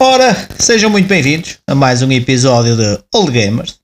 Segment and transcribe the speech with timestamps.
[0.00, 3.80] Ora, sejam muito bem-vindos a mais um episódio de Old Gamers,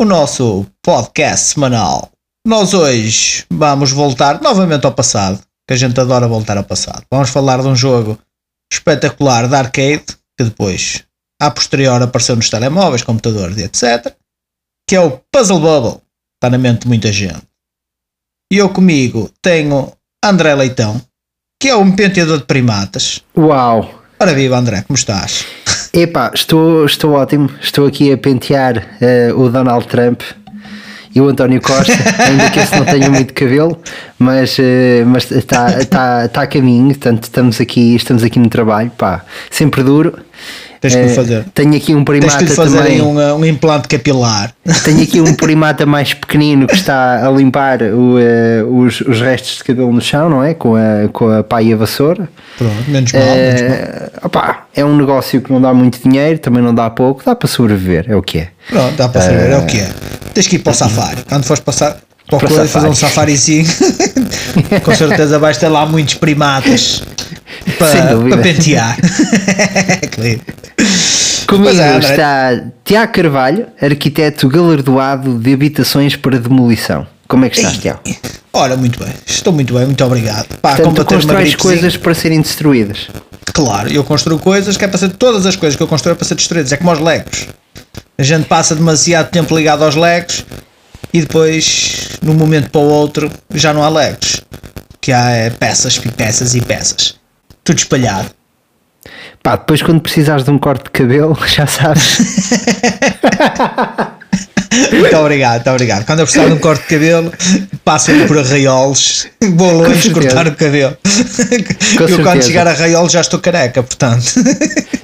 [0.00, 2.10] o nosso podcast semanal.
[2.44, 7.04] Nós hoje vamos voltar novamente ao passado, que a gente adora voltar ao passado.
[7.08, 8.18] Vamos falar de um jogo
[8.72, 10.04] espetacular de arcade,
[10.36, 11.04] que depois,
[11.40, 14.12] a posterior, apareceu nos telemóveis, computadores e etc.
[14.88, 16.02] Que é o Puzzle Bubble.
[16.34, 17.46] Está na mente de muita gente.
[18.52, 19.92] E eu comigo tenho
[20.22, 21.00] André Leitão,
[21.62, 23.22] que é um penteador de primatas.
[23.38, 24.03] Uau!
[24.18, 25.44] Ora viva André, como estás?
[25.92, 27.50] Epá, estou, estou ótimo.
[27.60, 30.22] Estou aqui a pentear uh, o Donald Trump
[31.14, 33.78] e o António Costa, ainda que esse não tenha muito cabelo,
[34.18, 38.90] mas, uh, mas está, está, está a caminho, portanto estamos aqui, estamos aqui no trabalho,
[38.96, 40.16] pá, sempre duro.
[40.84, 41.44] Tens que uh, fazer.
[41.54, 43.00] Tenho aqui um primata Tens que fazer também.
[43.00, 44.52] Um, um, implante capilar.
[44.84, 49.56] Tenho aqui um primata mais pequenino que está a limpar o, uh, os, os restos
[49.56, 50.52] de cabelo no chão, não é?
[50.52, 52.28] Com a, com a pá e a vassoura.
[52.58, 54.10] Pronto, menos mal, uh, menos mal.
[54.24, 57.48] Opá, é um negócio que não dá muito dinheiro, também não dá pouco, dá para
[57.48, 58.48] sobreviver, é o que é.
[58.68, 59.90] Pronto, dá para sobreviver, é o que é.
[60.34, 61.22] Tens que ir para o safari.
[61.26, 61.96] Quando fores passar
[62.28, 63.66] para, coisa, fazer um safarizinho,
[64.84, 67.02] com certeza vais ter lá muitos primatas
[67.92, 68.96] para, para pentear.
[71.46, 77.06] Comigo é, está Tiago Carvalho, arquiteto galardoado de habitações para demolição.
[77.28, 78.00] Como é que estás, Tiago?
[78.52, 80.46] Ora, muito bem, estou muito bem, muito obrigado.
[80.60, 83.08] Pá, Portanto, tu constróis coisas para serem destruídas.
[83.52, 86.16] Claro, eu construo coisas que é para ser todas as coisas que eu construo é
[86.16, 87.48] para ser destruídas, é como os legos.
[88.16, 90.44] A gente passa demasiado tempo ligado aos legos
[91.12, 94.40] e depois, de um momento para o outro, já não há legos.
[95.00, 97.14] Que há é, peças e peças e peças.
[97.64, 98.30] Tudo espalhado.
[99.42, 102.18] Pá, depois quando precisares de um corte de cabelo, já sabes.
[104.92, 106.06] muito obrigado, muito obrigado.
[106.06, 107.32] Quando eu precisar de um corte de cabelo,
[107.84, 110.96] passo por arraiolos, vou longe cortar o cabelo.
[111.98, 114.32] Com eu quando chegar a arraiolos já estou careca, portanto.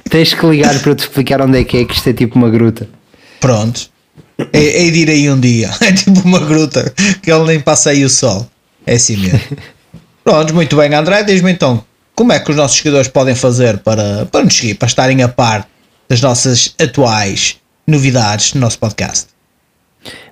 [0.09, 2.49] Tens que ligar para te explicar onde é que é, que isto é tipo uma
[2.49, 2.87] gruta.
[3.39, 3.89] Pronto.
[4.53, 5.69] É, é de ir aí um dia.
[5.81, 8.49] É tipo uma gruta que ele nem passa aí o sol.
[8.85, 9.39] É assim mesmo.
[10.23, 11.23] Pronto, muito bem, André.
[11.23, 11.83] Diz-me então,
[12.15, 15.27] como é que os nossos seguidores podem fazer para, para nos seguir, para estarem a
[15.27, 15.67] par
[16.07, 17.57] das nossas atuais
[17.87, 19.27] novidades no nosso podcast?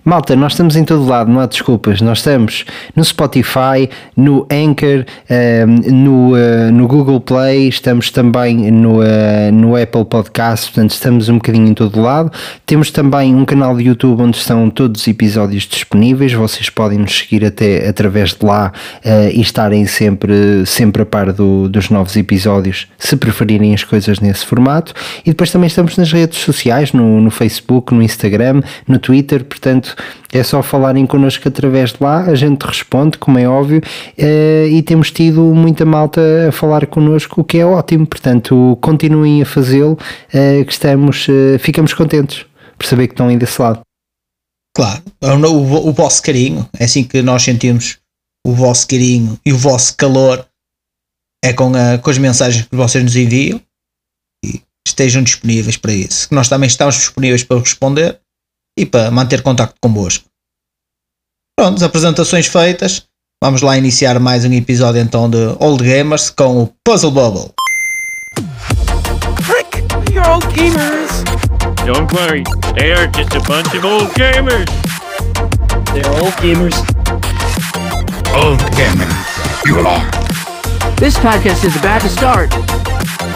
[0.03, 1.99] Malta, nós estamos em todo lado, não há desculpas.
[2.01, 2.65] Nós estamos
[2.95, 9.75] no Spotify, no Anchor, uh, no, uh, no Google Play, estamos também no, uh, no
[9.75, 12.31] Apple Podcast, portanto estamos um bocadinho em todo lado.
[12.65, 16.31] Temos também um canal de YouTube onde estão todos os episódios disponíveis.
[16.31, 18.71] Vocês podem nos seguir até através de lá
[19.03, 24.19] eh, e estarem sempre, sempre a par do, dos novos episódios, se preferirem as coisas
[24.19, 24.93] nesse formato.
[25.25, 29.88] E depois também estamos nas redes sociais, no, no Facebook, no Instagram, no Twitter, portanto
[29.95, 33.81] Portanto, é só falarem connosco através de lá, a gente responde, como é óbvio,
[34.17, 38.05] eh, e temos tido muita malta a falar connosco, o que é ótimo.
[38.05, 39.97] Portanto, continuem a fazê-lo,
[40.33, 42.45] eh, que estamos, eh, ficamos contentes
[42.77, 43.81] por saber que estão aí desse lado.
[44.75, 47.97] Claro, o, o vosso carinho, é assim que nós sentimos
[48.45, 50.45] o vosso carinho e o vosso calor
[51.43, 53.61] é com, a, com as mensagens que vocês nos enviam
[54.45, 56.27] e estejam disponíveis para isso.
[56.31, 58.19] Nós também estamos disponíveis para responder
[58.79, 60.23] e para manter contacto convosco.
[61.57, 63.03] Pronto, as apresentações feitas,
[63.43, 67.51] vamos lá iniciar mais um episódio então de Old Gamers com o Puzzle Bubble.
[69.41, 71.23] Frick, you're old gamers.
[71.85, 72.43] Don't worry,
[72.75, 74.65] they are just a bunch of old gamers.
[75.93, 76.77] They're old gamers.
[78.33, 80.09] Old gamers, you are.
[80.95, 82.53] This podcast is about to start.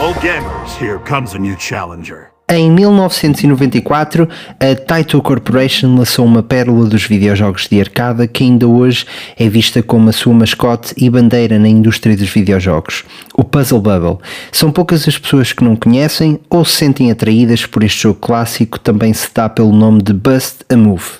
[0.00, 2.33] Old gamers, here comes a new challenger.
[2.46, 4.28] Em 1994,
[4.60, 9.06] a Taito Corporation lançou uma pérola dos videojogos de arcada que ainda hoje
[9.38, 13.02] é vista como a sua mascote e bandeira na indústria dos videojogos,
[13.34, 14.18] o Puzzle Bubble.
[14.52, 18.78] São poucas as pessoas que não conhecem ou se sentem atraídas por este jogo clássico,
[18.78, 21.12] também se dá pelo nome de Bust a Move.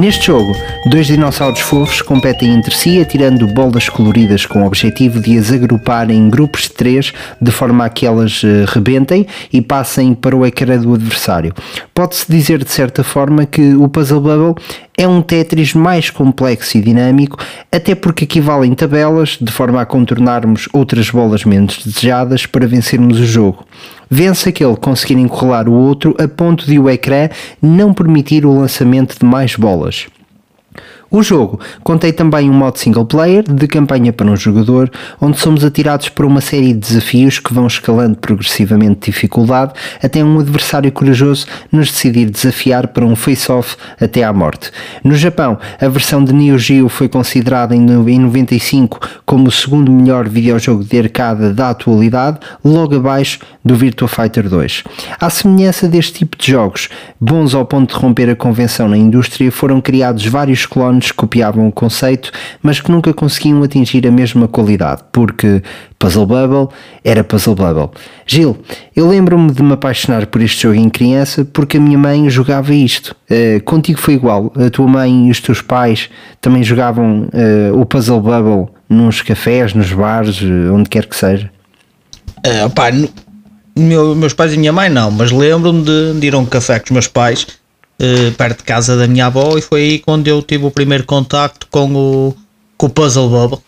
[0.00, 0.56] Neste jogo,
[0.86, 6.10] dois dinossauros fofos competem entre si atirando bolas coloridas com o objetivo de as agrupar
[6.10, 10.46] em grupos de três de forma a que elas uh, rebentem e passem para o
[10.46, 11.52] ecrã do adversário.
[11.92, 14.54] Pode-se dizer de certa forma que o Puzzle Bubble
[15.00, 17.42] é um Tetris mais complexo e dinâmico,
[17.72, 23.24] até porque equivalem tabelas de forma a contornarmos outras bolas menos desejadas para vencermos o
[23.24, 23.64] jogo.
[24.10, 27.30] Vence aquele conseguir encurralar o outro a ponto de o ecrã
[27.62, 30.06] não permitir o lançamento de mais bolas.
[31.10, 34.88] O jogo contém também um modo single player de campanha para um jogador,
[35.20, 39.72] onde somos atirados por uma série de desafios que vão escalando progressivamente de dificuldade
[40.02, 44.70] até um adversário corajoso nos decidir desafiar para um face-off até à morte.
[45.02, 49.50] No Japão, a versão de Neo Geo foi considerada em no- em 95 como o
[49.50, 54.84] segundo melhor videojogo de arcade da atualidade, logo abaixo do Virtua Fighter 2.
[55.20, 56.88] À semelhança deste tipo de jogos,
[57.20, 61.68] bons ao ponto de romper a convenção na indústria, foram criados vários clones que copiavam
[61.68, 62.30] o conceito,
[62.62, 65.62] mas que nunca conseguiam atingir a mesma qualidade, porque
[65.98, 66.68] Puzzle Bubble
[67.04, 67.90] era Puzzle Bubble.
[68.26, 68.58] Gil,
[68.94, 72.74] eu lembro-me de me apaixonar por este jogo em criança porque a minha mãe jogava
[72.74, 73.14] isto.
[73.28, 76.08] Eh, contigo foi igual, a tua mãe e os teus pais
[76.40, 81.50] também jogavam eh, o Puzzle Bubble nos cafés, nos bares, eh, onde quer que seja.
[82.92, 83.08] No-
[83.76, 86.78] meu- meus pais e minha mãe não, mas lembro-me de, de ir a um café
[86.78, 87.46] com os meus pais
[88.00, 91.04] eh, perto de casa da minha avó e foi aí quando eu tive o primeiro
[91.04, 92.34] contacto com o,
[92.76, 93.58] com o Puzzle Bubble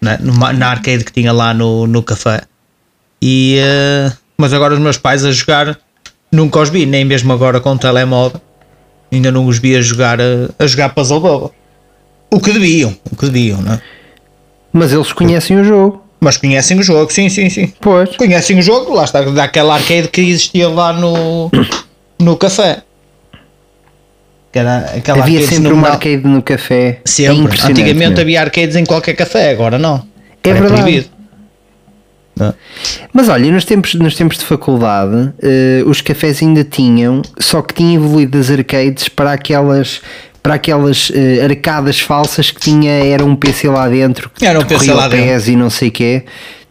[0.00, 2.42] né, numa- na arcade que tinha lá no, no café.
[3.22, 5.78] E, eh, mas agora os meus pais a jogar
[6.32, 8.40] nunca os vi, nem mesmo agora com o telemóvel,
[9.12, 11.50] ainda não os vi a jogar, eh, a jogar Puzzle Bubble.
[12.30, 13.80] O que deviam, o que deviam, né?
[14.72, 16.02] Mas eles conhecem o jogo.
[16.20, 17.72] mas conhecem o jogo, sim, sim, sim.
[17.80, 18.14] Pois.
[18.16, 21.50] Conhecem o jogo, lá está, daquela arcade que existia lá no,
[22.18, 22.82] no café.
[24.56, 27.00] Que era aquela Havia sempre uma arcade no café.
[27.04, 27.36] É Sempre.
[27.40, 28.20] impressionante, Antigamente meu.
[28.22, 30.02] havia arcades em qualquer café, agora não.
[30.42, 30.80] É Era verdade.
[30.80, 31.06] proibido.
[33.12, 37.74] Mas olha, nos tempos, nos tempos de faculdade, eh, os cafés ainda tinham, só que
[37.74, 40.00] tinha evoluído das arcades para aquelas
[40.42, 44.90] para aquelas eh, arcadas falsas que tinha, era um PC lá dentro, Era um PC
[44.94, 46.24] lá o PES e não sei o quê.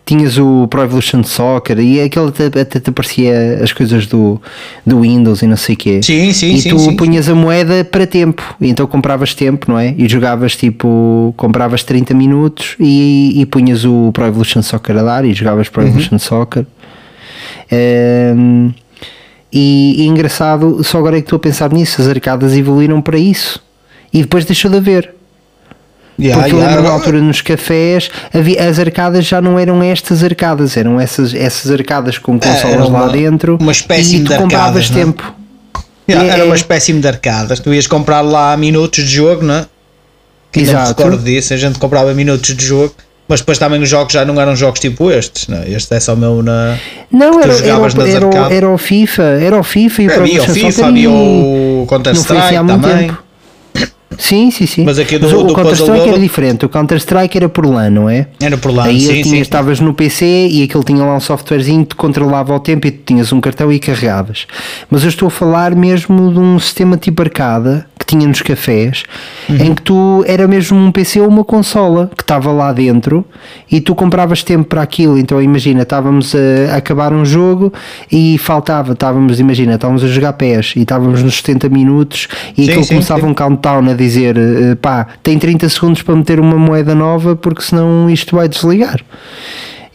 [0.06, 4.40] Tinhas o Pro Evolution Soccer e aquele até, até te aparecia as coisas do,
[4.86, 6.00] do Windows e não sei o quê.
[6.04, 6.96] Sim, sim, e sim, tu sim.
[6.96, 9.96] punhas a moeda para tempo, e então compravas tempo, não é?
[9.98, 15.26] E jogavas tipo, compravas 30 minutos e, e punhas o Pro Evolution Soccer a dar
[15.26, 15.74] e jogavas Uhum.
[15.74, 16.66] Pro Evolution Soccer.
[17.72, 18.70] Ehm,
[19.52, 23.18] e, e engraçado, só agora é que estou a pensar nisso, as arcadas evoluíram para
[23.18, 23.64] isso
[24.14, 25.15] e depois deixou de haver.
[26.18, 26.82] Yeah, Porque yeah.
[26.82, 31.70] na altura nos cafés havia, as arcadas já não eram estas arcadas, eram essas, essas
[31.70, 34.98] arcadas com consolas É, era lá dentro uma espécie e tu de compravas arcadas, não
[34.98, 35.04] é?
[35.04, 35.34] tempo.
[36.10, 36.46] Yeah, É, era é.
[36.46, 37.60] uma espécie de arcadas.
[37.60, 39.66] Tu ias comprar lá minutos de jogo, não é?
[40.52, 41.04] Que ainda me Exato.
[41.04, 41.54] recordo disso.
[41.54, 42.94] A gente comprava minutos de jogo,
[43.28, 45.64] mas depois também os jogos já não eram jogos tipo estes, não?
[45.64, 46.78] Este é só mesmo na.
[47.12, 50.86] Não, era, era, era, era o FIFA, era o FIFA e o Havia o FIFA,
[50.88, 52.98] havia o Counter não foi assim também.
[53.08, 53.25] tempo.
[54.18, 54.84] Sim, sim, sim.
[54.86, 56.66] Mas aqui do- o do Counter Puzzle Strike era diferente.
[56.66, 58.28] O Counter Strike era por LAN, não é?
[58.40, 59.40] Era por lá, Aí sim, tinhas, sim.
[59.40, 62.92] estavas no PC e aquele tinha lá um softwarezinho que te controlava o tempo e
[62.92, 64.48] tu tinhas um cartão e carregavas.
[64.90, 69.04] Mas eu estou a falar mesmo de um sistema tipo arcada que tinha nos cafés
[69.48, 69.58] Uhum.
[69.58, 73.24] em que tu era mesmo um PC ou uma consola que estava lá dentro
[73.72, 75.18] e tu compravas tempo para aquilo.
[75.20, 77.72] Então imagina, estávamos a, acabar um jogo
[78.12, 82.70] e faltava, estávamos, imagina, estávamos a jogar pés e estávamos nos 70 minutos e Sim,
[82.70, 83.28] aquilo sim, começava sim.
[83.28, 87.62] um countdown a dizer eh, pá, tem 30 segundos para meter uma moeda nova porque
[87.62, 89.00] senão isto vai desligar.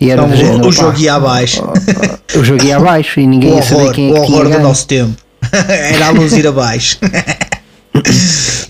[0.01, 1.63] E era Então, género, o, o jogo ia abaixo.
[2.39, 4.53] o jogo ia abaixo e ninguém o ia saber quem é o que tinha horror
[4.53, 5.13] do nosso tempo.
[5.69, 6.99] Era a luz ir abaixo.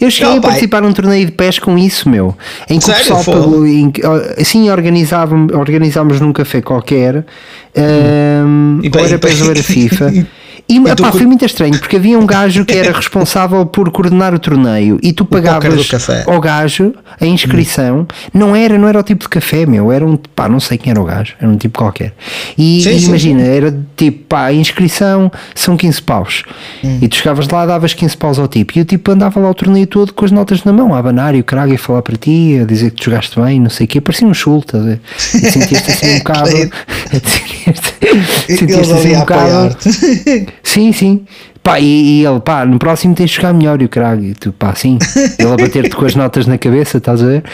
[0.00, 2.36] Eu cheguei Não, a participar num torneio de pés com isso, meu.
[2.68, 3.14] Em que Sério?
[3.14, 3.64] o pessoal pagou,
[4.38, 7.24] assim organizávamos, organizámos num café qualquer,
[7.74, 10.12] ehm, E ou era ou era FIFA.
[10.70, 14.38] E, epá, foi muito estranho porque havia um gajo que era responsável por coordenar o
[14.38, 15.90] torneio e tu pagavas
[16.26, 18.06] ao gajo a inscrição.
[18.32, 19.90] Não era, não era o tipo de café, meu.
[19.90, 22.14] Era um, pá, não sei quem era o gajo, era um tipo qualquer.
[22.56, 26.44] E, Sim, e sim, imagina, era tipo, pá, a inscrição são 15 paus.
[26.84, 26.98] Hum.
[27.02, 28.78] E tu chegavas lá, davas 15 paus ao tipo.
[28.78, 31.34] E o tipo andava lá o torneio todo com as notas na mão, a abanar
[31.34, 33.86] e o caralho a falar para ti, a dizer que tu jogaste bem, não sei
[33.86, 34.00] o quê.
[34.00, 35.00] Parecia um chulto, estás a ver?
[35.34, 36.50] E sentiste assim um bocado.
[38.46, 39.76] sentiste assim um bocado.
[40.62, 41.24] Sim, sim.
[41.62, 44.34] Pá, e, e ele, pá, no próximo tens de jogar melhor e o caralho, e
[44.34, 44.98] tu, pá, sim.
[45.38, 47.44] Ele a bater-te com as notas na cabeça, estás a ver?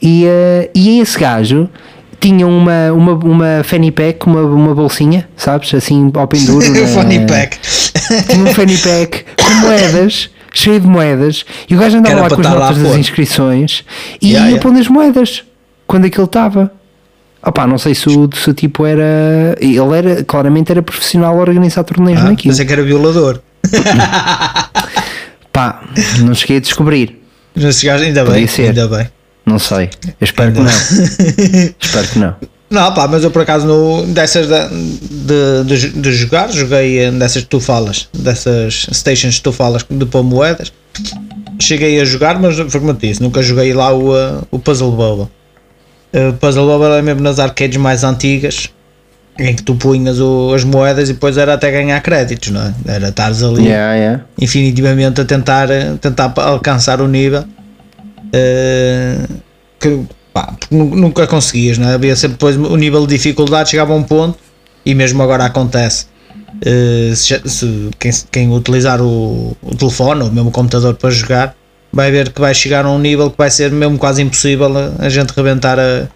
[0.00, 1.68] E, eh, e esse gajo
[2.20, 5.74] tinha uma, uma, uma fanny pack, uma, uma bolsinha, sabes?
[5.74, 6.64] Assim, ao penduro.
[6.66, 7.58] O na- funny pack.
[8.30, 12.40] Tinha um fanny pack com moedas, cheio de moedas, e o gajo andava lá com
[12.40, 13.84] as notas das inscrições
[14.22, 14.62] e Yeah, ia yeah.
[14.62, 15.44] pondo as moedas
[15.86, 16.72] quando aquilo estava.
[17.46, 19.56] Opá, não sei se o, se tipo era.
[19.60, 22.52] Ele era, claramente era profissional a organizar torneios Ah, naquilo.
[22.52, 23.40] pensei que era violador.
[25.52, 25.82] Pá,
[26.20, 27.22] não cheguei a descobrir.
[27.54, 28.68] Mas chegaste, ainda Podia bem, ser.
[28.68, 29.08] ainda bem.
[29.46, 29.90] Não sei.
[30.06, 30.66] Eu espero que não.
[31.80, 32.34] espero que não.
[32.68, 37.44] Não, pá, mas eu por acaso no, dessas de, de, de jogar, joguei eh, dessas
[37.44, 40.72] que tu falas, dessas stations que tu falas de pôr moedas.
[41.60, 44.90] cheguei a jogar, mas foi como te disse, nunca joguei lá o, uh, o Puzzle
[44.90, 45.28] Bubble.
[46.16, 48.70] Uh, Puzzle Bubble era mesmo nas arcades mais antigas,
[49.38, 52.74] em que tu punhas o- as moedas e depois era até ganhar créditos, não é?
[52.86, 54.24] Era estares ali Yeah, yeah.
[54.40, 57.44] infinitivamente a tentar, eh, tentar alcançar o nível
[58.32, 59.18] eh,
[59.78, 61.94] que pá, nunca conseguias, não é?
[61.94, 64.38] havia sempre depois o nível de dificuldade chegava a um ponto
[64.84, 66.06] e mesmo agora acontece.
[66.64, 71.54] eh, se, se quem, quem utilizar o, o telefone ou mesmo o computador para jogar
[71.96, 75.06] vai ver que vai chegar a um nível que vai ser mesmo quase impossível a,
[75.06, 76.06] a gente rebentar, a,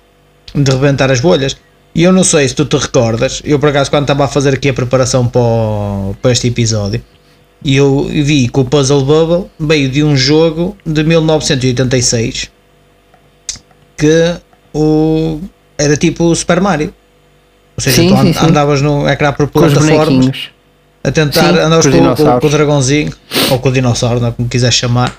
[0.55, 1.57] de rebentar as bolhas.
[1.95, 4.55] E eu não sei se tu te recordas, eu por acaso quando estava a fazer
[4.55, 7.03] aqui a preparação para, o- para este episódio,
[7.65, 12.51] e eu vi que o Puzzle Bubble veio de um jogo de 1986
[13.97, 14.35] que
[14.73, 15.41] o,
[15.77, 16.95] era tipo o Super Mario.
[17.77, 18.47] Ou seja, Sim, tu and- sim.
[18.47, 20.51] andavas no ecrã por plataformas
[21.03, 23.13] a tentar, Sim, andavas com com, com- o dragãozinho
[23.51, 24.33] ou com o dinossauro, não é?
[24.33, 25.15] como quiser chamar,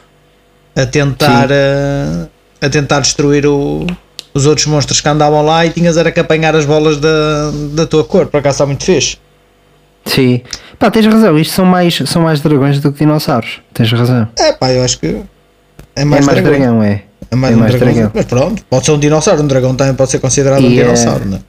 [0.76, 1.54] a tentar, Sim.
[1.54, 2.28] eh,
[2.66, 3.86] a, tentar destruir o-
[4.34, 7.86] os outros monstros que andavam lá e tinhas era que apanhar as bolas da, da
[7.86, 8.28] tua cor.
[8.28, 9.18] Por acaso está muito fixe.
[10.06, 10.42] Sim.
[10.80, 13.60] Pá, tens razão, isto são mais, são mais dragões do que dinossauros.
[13.74, 14.28] Tens razão.
[14.40, 16.60] É pá, eu acho que é É mais, mais dragão.
[16.60, 17.04] dragão, é.
[17.30, 17.94] É mais É um mais dragão.
[17.94, 18.12] dragão.
[18.16, 19.44] Mas pronto, pode ser um dinossauro.
[19.44, 21.42] Um dragão também pode ser considerado um E, eh, dinossauro, não é?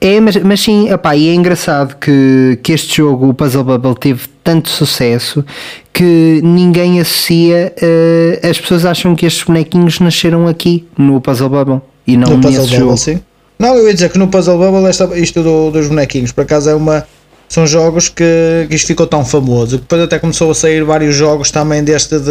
[0.00, 4.22] É, mas, mas sim, e é engraçado que, que este jogo, o Puzzle Bubble, teve
[4.42, 5.44] tanto sucesso
[5.92, 7.72] que ninguém associa.
[7.80, 12.36] eh, as pessoas acham que estes bonequinhos nasceram aqui no Puzzle Bubble e não no
[12.38, 12.80] nesse Puzzle jogo.
[12.92, 13.20] Bubble, sim.
[13.58, 16.70] Não, eu ia dizer que no Puzzle Bubble esta, isto do- dos bonequinhos, por acaso
[16.70, 17.04] é uma.
[17.46, 19.76] São jogos que, que isto ficou tão famoso.
[19.76, 22.30] que Depois até começou a sair vários jogos também deste de,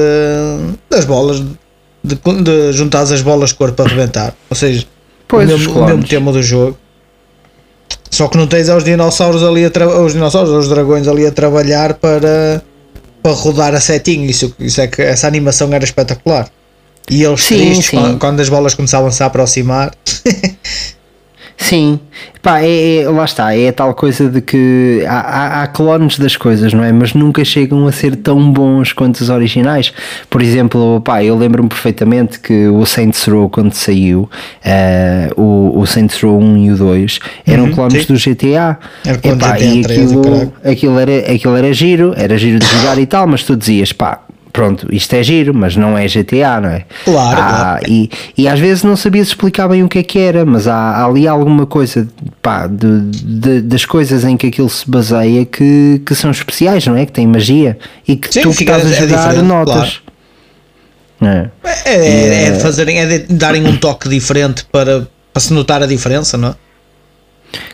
[0.89, 1.39] das bolas,
[2.03, 4.33] de, de juntar as bolas de cor para arrebentar.
[4.49, 4.85] Ou seja,
[5.27, 6.77] Pois, o, mesmo, o mesmo tema do jogo.
[8.09, 11.93] Só que não tens aos dinossauros ali a os dinossauros, os dragões ali a trabalhar
[11.95, 12.61] para,
[13.21, 14.25] para rodar a setinho.
[14.25, 16.49] Isso, isso é que essa animação era espetacular.
[17.09, 17.97] E eles Sim, tristes sim.
[17.97, 19.91] Quando, quando as bolas começavam -se a aproximar.
[21.61, 21.99] Sim,
[22.41, 26.17] pá, é, é- lá está, é a tal coisa de que há, há, há clones
[26.17, 26.91] das coisas, não é?
[26.93, 29.91] Mas nunca chegam a ser tão bons quanto os originais.
[30.29, 34.29] Por exemplo, pá, eu lembro-me perfeitamente que o Saints Row, quando saiu,
[34.63, 38.13] eh, o, o Saints Row 1 e o 2 eram Uhum, clones sim.
[38.13, 38.79] do GTA.
[39.03, 42.65] Era clone Epá, GTA e 3 aquilo, aquilo, era, aquilo era giro, era giro de
[42.67, 44.21] jogar e tal, mas tu dizias, pá.
[44.51, 46.85] Pronto, isto é giro, mas não é GTA, não é?
[47.05, 47.85] Claro, claro.
[47.87, 50.73] e, e às vezes não sabia explicar bem o que é que era, mas há,
[50.75, 52.07] há ali alguma coisa
[52.41, 56.95] pá, de, de- das coisas em que aquilo se baseia que, que são especiais, não
[56.95, 57.05] é?
[57.05, 57.77] Que têm magia
[58.07, 60.01] e que Sim, tu que estás a é jogar diferente, notas.
[61.21, 61.49] É.
[61.85, 65.85] É, é, é de fazerem, é darem um toque diferente para, para se notar a
[65.85, 66.55] diferença, não é?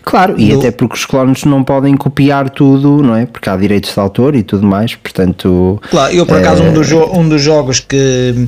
[0.04, 3.26] Claro, e até porque os clones não podem copiar tudo, não é?
[3.26, 5.82] Porque há direitos de autor e tudo mais, portanto.
[5.90, 6.70] Claro, eu por acaso É.
[6.70, 8.48] um, dos jo- um dos jogos que,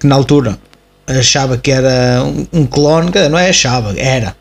[0.00, 0.58] que na altura
[1.06, 4.34] achava que era um, um clone, não é achava, era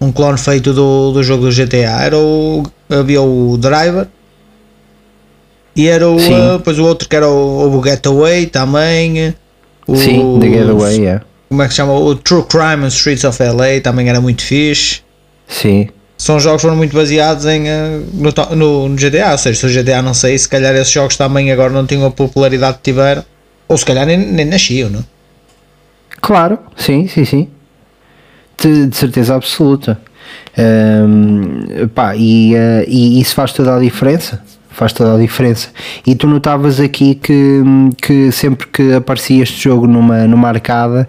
[0.00, 4.06] um clone feito do, do jogo do GTA, era o, havia o Driver
[5.74, 6.56] e era o, Sim.
[6.58, 9.34] depois o outro que era o, o Getaway também.
[9.86, 11.20] O, Sim, The Getaway, é.
[11.48, 11.94] Como é que se chama?
[11.94, 15.00] O True Crime and Streets of LA também era muito fixe.
[15.50, 15.88] Sim.
[16.16, 19.66] são jogos que foram muito baseados em, eh, no, no, no GTA, ou seja, se
[19.66, 22.84] o GTA não sei, se calhar esses jogos também agora não tinham a popularidade que
[22.84, 23.24] tiveram,
[23.66, 25.00] ou se calhar nem, nem nasciam, não?
[25.00, 25.04] é?
[26.20, 27.48] Claro, sim, sim, sim.
[28.62, 30.00] De, de certeza absoluta.
[30.56, 34.42] Ahm, pá, e, eh, e isso faz toda a diferença.
[34.68, 35.68] Faz toda a diferença.
[36.06, 37.62] E tu notavas aqui que,
[38.00, 41.08] que sempre que aparecia este jogo numa, numa arcada,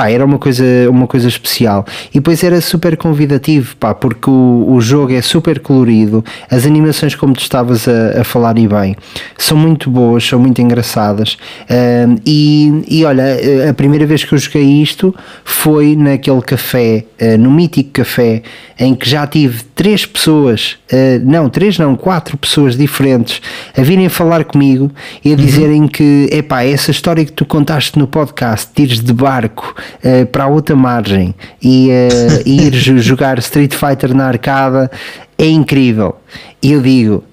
[0.00, 1.84] pá, era uma coisa, uma coisa especial.
[2.10, 7.14] E depois era super convidativo, pá, porque o, o jogo é super colorido, as animações,
[7.14, 8.96] como tu estavas a, a falar e bem,
[9.36, 11.36] são muito boas, são muito engraçadas.
[11.68, 13.24] Ahm, e, e olha,
[13.68, 15.14] a primeira vez que eu joguei isto
[15.44, 18.42] foi naquele café, eh, no mítico café,
[18.78, 23.42] em que já tive três pessoas, eh, não, três não, quatro pessoas diferentes
[23.76, 24.90] a virem falar comigo
[25.22, 29.12] e a dizerem que, epá, essa história que tu contaste no podcast, de ires de
[29.12, 31.88] barco eh, para a outra margem e,
[32.46, 34.90] e ires jogar Street Fighter na arcada
[35.38, 36.16] é incrível.
[36.62, 37.24] E eu digo,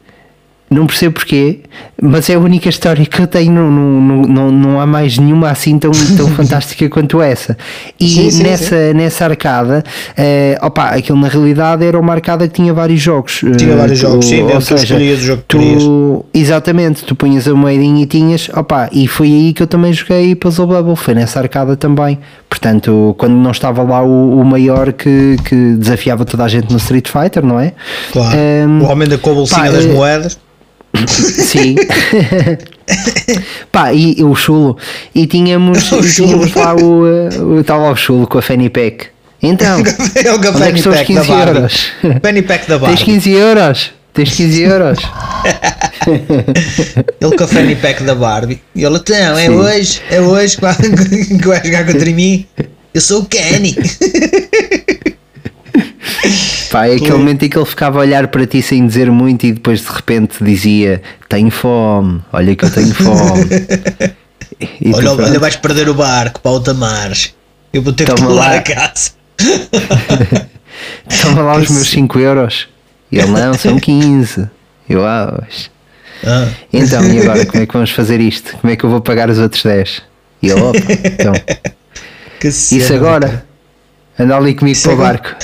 [0.70, 1.62] não percebo porquê,
[2.02, 5.50] mas é a única história que eu tenho, não, não, não, não, há mais nenhuma
[5.50, 7.58] assim tão, tão fantástica quanto essa.
[8.00, 9.82] E Sim, sim, nessa, nessa arcada,
[10.18, 13.42] eh, opa, aquilo na realidade era uma arcada que tinha vários jogos.
[13.58, 15.84] Tinha Eh, vários tu- jogos, sim, ou seja, escolhias o jogo que tu- querias.
[16.34, 20.36] Exatamente, tu punhas a moedinha e tinhas, opa, e foi aí que eu também joguei
[20.36, 22.20] Puzzle Bubble, foi nessa arcada também.
[22.50, 26.78] Portanto, quando não estava lá o, o maior que, que desafiava toda a gente no
[26.78, 27.74] Street Fighter, não é?
[28.12, 28.38] Claro.
[28.38, 30.40] Ehm, o homem da com a bolsinha pá, das eh, moedas.
[31.08, 31.76] Sim.
[33.72, 34.78] Pá, e, e o chulo.
[35.14, 36.66] E tínhamos, O e tínhamos chulo.
[36.66, 37.30] lá o, eh,
[37.60, 39.08] o tal ao chulo com a Fanny Pack.
[39.42, 39.80] Então,
[40.16, 41.58] É o onde é que estão os Pack da 15 Barbie.
[41.58, 41.88] euros?
[42.22, 43.04] Penny Pack da Tens Barbie.
[43.06, 43.92] 15 euros?
[44.14, 45.00] Tens 15 euros?
[47.22, 48.60] Ele com a Fanny Pack da Barbie.
[48.74, 49.50] E ele, então, é Sim.
[49.50, 52.46] hoje, é hoje que vai- que vai jogar contra mim.
[52.94, 53.76] Eu sou o Kenny.
[56.78, 59.48] Pá, é aquele momento em que ele ficava a olhar para ti sem dizer muito
[59.48, 63.48] e depois de repente dizia: Tenho fome, olha que eu tenho fome.
[64.60, 67.32] E tu, Olha, pronto, olha, vais perder o barco para outra margem.
[67.72, 68.56] Eu vou ter que Toma pular lá.
[68.58, 69.12] a casa.
[71.22, 72.68] toma lá os meus 5 euros.
[73.12, 74.50] E ele: Não, são 15.
[74.90, 75.70] Eu, ah, pois.
[76.26, 78.58] Ah, Então, e agora como é que vamos fazer isto?
[78.58, 80.02] Como é que eu vou pagar os outros 10?
[80.42, 81.34] E ele: Opa, então,
[82.40, 83.47] que isso cena, agora.
[84.20, 85.36] Anda ali comigo Isso para o agora- barco.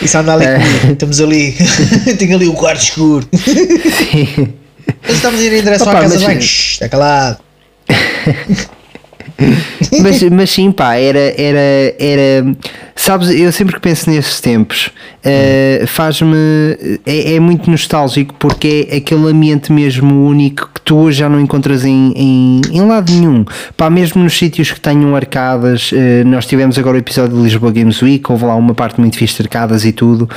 [0.00, 0.58] Isso anda ali É.
[0.58, 0.92] comigo.
[0.92, 1.52] Estamos ali.
[2.18, 3.28] Tenho ali o quarto escuro.
[3.34, 4.54] Sim.
[5.02, 6.38] Mas estamos a ir em direção Opa, à casa mas- de banho.
[6.40, 7.38] Está calado.
[10.02, 12.56] mas, mas sim, pá, era, era, era.
[12.94, 14.90] Sabes, eu sempre que penso nesses tempos,
[15.24, 16.36] eh, faz-me.
[17.06, 21.40] É, é muito nostálgico porque é aquele ambiente mesmo único que tu hoje já não
[21.40, 23.44] encontras em, em, em lado nenhum.
[23.76, 27.72] Pá, mesmo nos sítios que tenham arcadas, eh, nós tivemos agora o episódio de Lisboa
[27.72, 30.28] Games Week, houve lá uma parte muito fixe de arcadas e tudo.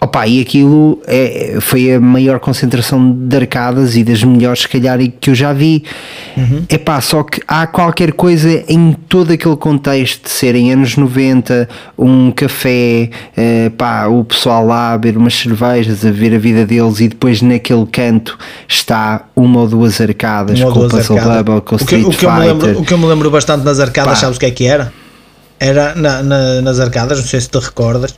[0.00, 4.98] Opa, e aquilo é, foi a maior concentração de arcadas e das melhores, se calhar,
[5.20, 5.84] que eu já vi.
[6.68, 11.68] É pá, só que há qualquer coisa em todo aquele contexto de serem anos 90,
[11.98, 16.64] um café, eh, pá, o pessoal lá a beber umas cervejas, a ver a vida
[16.66, 21.18] deles e depois naquele canto está uma ou duas arcadas Uma com o duas Puzzle
[21.18, 21.42] arcadas.
[21.44, 22.66] Bubble, com o o, que, Street o, que eu me Fighter.
[22.66, 24.20] lembro, o que eu me lembro bastante nas arcadas, Pá.
[24.20, 24.92] sabes o que é que era?
[25.60, 28.14] Era na- na- nas arcadas, não sei se te recordas,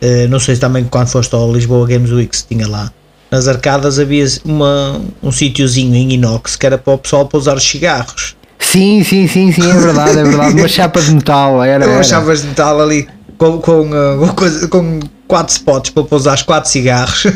[0.00, 2.92] eh, não sei se também quando foste ao Lisboa Games Week se tinha lá.
[3.28, 7.64] Nas arcadas havia uma, um sítiozinho em inox que era para o pessoal pousar os
[7.64, 8.35] cigarros.
[8.58, 10.54] Sim, sim, sim, sim, é verdade, é verdade.
[10.58, 11.84] Uma chapa de metal, era.
[11.84, 12.00] Eu era.
[12.00, 13.06] achavas de metal ali
[13.38, 17.24] com, com, uh, com quatro spots para pousar os quatro cigarros.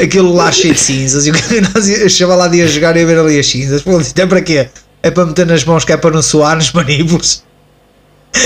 [0.00, 1.26] Aquilo lá cheio de cinzas.
[1.26, 3.46] E o que nós ia- chegava lá de a jogar e a ver ali as
[3.46, 3.82] cinzas.
[3.82, 4.68] Pô, isto é para quê?
[5.02, 7.42] É para meter nas mãos que é para não suar nos manípulos.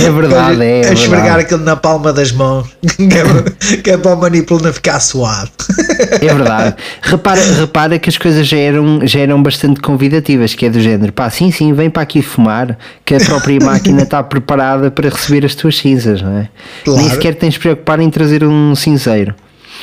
[0.00, 0.86] É verdade, é.
[0.86, 2.68] a é esfregar aquilo na palma das mãos.
[2.96, 5.50] Que é, para- que é para o manípulo não ficar suado.
[6.20, 6.76] É verdade.
[7.02, 11.12] Repara, repara que as coisas já eram, já eram bastante convidativas, que é do género,
[11.12, 15.44] pá, sim, sim, vem para aqui fumar, que a própria máquina está preparada para receber
[15.46, 16.48] as tuas cinzas, não é?
[16.84, 17.00] Claro.
[17.00, 19.34] Nem sequer tens de preocupar em trazer um cinzeiro.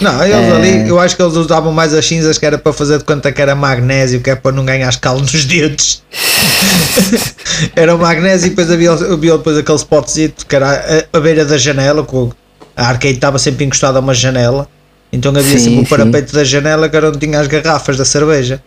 [0.01, 0.51] Não, eles É.
[0.51, 3.31] ali, eu acho que eles usavam mais as cinzas que era para fazer de conta
[3.31, 6.03] que era magnésio, que é para não ganhar escalo nos dedos.
[7.75, 11.45] era o magnésio e depois havia, havia depois aquele spotzito que era a, a beira
[11.45, 12.31] da janela, o-
[12.75, 14.67] a arcade estava sempre encostada a uma janela,
[15.11, 18.03] então havia Sim, sempre o parapeito da janela que era onde tinha as garrafas da
[18.05, 18.61] cerveja.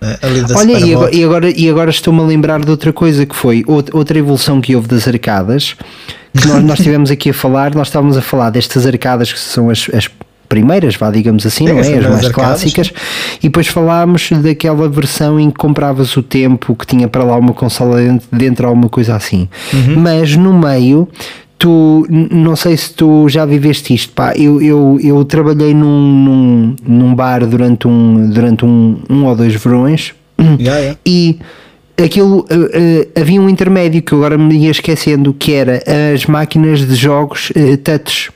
[0.00, 0.16] né,
[0.54, 3.62] Olha, e agora, e agora, e agora estou-me a lembrar de outra coisa que foi
[3.68, 5.76] out- outra evolução que houve das arcadas,
[6.34, 9.68] que nós, nós estivemos aqui a falar, nós estávamos a falar destas arcadas que são
[9.68, 10.08] as, as
[10.50, 11.80] primeiras, vá, digamos assim, Sim, não é?
[11.80, 12.92] As mais arcadas, clássicas,
[13.38, 17.54] e depois falámos daquela versão em que compravas o tempo, que tinha para lá uma
[17.54, 19.48] consola dentro, dentro alguma coisa assim.
[19.72, 20.00] Uhum.
[20.00, 21.08] Mas no meio.
[21.62, 26.76] Tu, não sei se tu já viveste isto, pá, eu, eu, eu trabalhei num, num,
[26.82, 30.14] num bar durante, um, durante um, um ou dois verões
[30.58, 30.96] Já, já.
[31.04, 31.38] e
[32.02, 35.82] aquilo eh, eh, havia um intermédio que agora me ia esquecendo que era
[36.14, 38.30] as máquinas de jogos eh, touch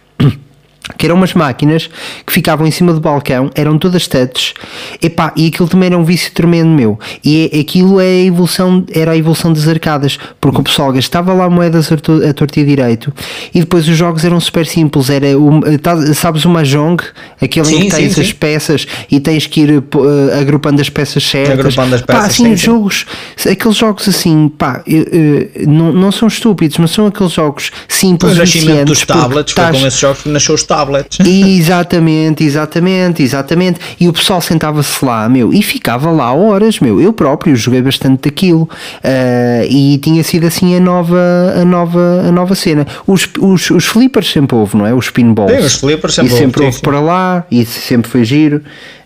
[0.97, 1.89] que eram umas máquinas
[2.27, 4.55] que ficavam em cima do balcão, eram todas touch,
[5.03, 6.99] epá, e aquilo também era um vício tremendo meu.
[7.25, 11.33] E é- aquilo é a evolução, era a evolução das arcadas, porque o pessoal gastava
[11.33, 13.13] lá moedas a to- a torto e direito,
[13.55, 15.11] e depois os jogos eram super simples.
[15.11, 17.03] Era o, tá- sabes o Mahjong,
[17.41, 18.35] aquele em Sim, que tens sim, as sim.
[18.35, 21.59] peças e tens que ir eh, agrupando as peças certas.
[21.59, 22.67] Agrupando as Pá, peças, assim, sim, os sim.
[22.67, 23.07] jogos,
[23.51, 28.33] aqueles jogos assim, pá, eh, não, não são estúpidos, mas são aqueles jogos Foi simples
[28.33, 30.84] o nascimento dos tablets, foi estás- com esses jogos que nasceu os tablets.
[31.25, 33.81] Exatamente, exatamente, exatamente.
[33.99, 37.01] E o pessoal sentava-se lá, meu, e ficava lá horas, meu.
[37.01, 38.69] Eu próprio joguei bastante daquilo.
[39.03, 41.19] ah, e tinha sido assim a nova,
[41.61, 42.87] a nova, a nova cena.
[43.07, 44.95] Os, os, os flippers sempre houve, não é?
[44.95, 45.51] Os pinballs.
[45.53, 48.61] Sim, os flippers sempre e houve, sempre houve para lá, e sempre foi giro.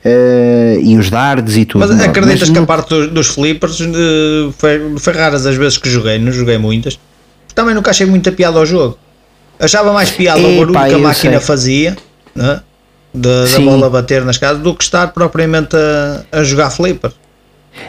[0.05, 1.81] ah, e os dardos e tudo.
[1.87, 2.05] Mas não.
[2.05, 5.89] acreditas que não- a parte dos, dos flippers eh, foi, foi raras as vezes que
[5.89, 6.99] joguei, não joguei muitas.
[7.55, 8.97] Também nunca achei muita piada ao jogo.
[9.59, 11.41] Achava mais piada Epá, barulho que a máquina sei.
[11.41, 11.97] fazia,
[12.35, 12.61] né?
[13.13, 17.13] da, da bola bater nas casas, do que estar propriamente a, a jogar flipper.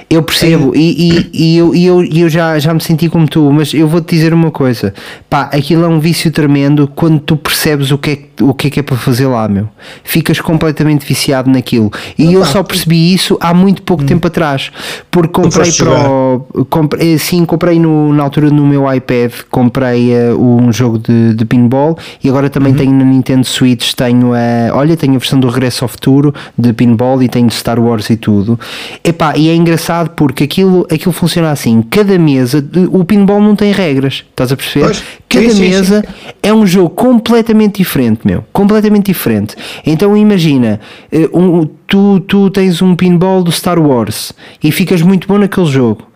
[0.08, 3.28] Eu percebo e, e, e eu, e eu, e eu já, já me senti como
[3.28, 4.94] tu, mas eu vou-te dizer uma coisa:
[5.30, 8.68] pá, aquilo é um vício tremendo quando tu percebes o que é, que- o que,
[8.68, 9.68] é que é para fazer lá, meu.
[10.04, 11.92] Ficas completamente viciado naquilo.
[12.18, 14.72] E eu só percebi isso há muito pouco tempo atrás,
[15.10, 16.66] porque comprei foste para o.
[16.70, 21.46] Comprei, sim, comprei no, na altura no meu iPad, comprei eh, um jogo de, de
[21.46, 24.76] pinball e agora também tenho na Nintendo Switch, tenho a.
[24.76, 28.08] Olha, tenho a versão do Regresso ao Futuro de pinball e tenho de Star Wars
[28.12, 28.60] e tudo.
[29.04, 29.69] Epá, e é engraçado
[30.16, 34.86] porque aquilo, aquilo funciona assim: cada mesa, o pinball não tem regras, estás a perceber?
[34.86, 36.04] Pois, cada sim, sim, mesa
[36.42, 38.44] é um jogo completamente diferente, meu.
[38.54, 39.56] Completamente diferente.
[39.86, 40.80] Então imagina,
[41.12, 44.32] eh, um- tu, tu tens um pinball do Star Wars
[44.64, 46.08] e ficas muito bom naquele jogo.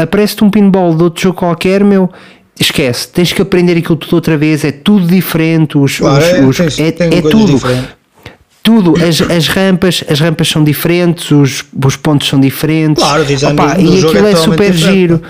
[0.00, 2.08] Aparece-te um pinball de outro jogo qualquer, meu.
[2.60, 6.64] Esquece, tens que aprender aquilo tudo outra vez, é tudo diferente, os, Claro, os- é,
[6.64, 7.88] os- é, tem é coisas tudo diferentes.
[8.68, 13.02] Tudo, as, as rampas, as rampas são diferentes, os, os pontos são diferentes.
[13.02, 15.22] Claro, Opa, do- do e jogo aquilo é é, super giro.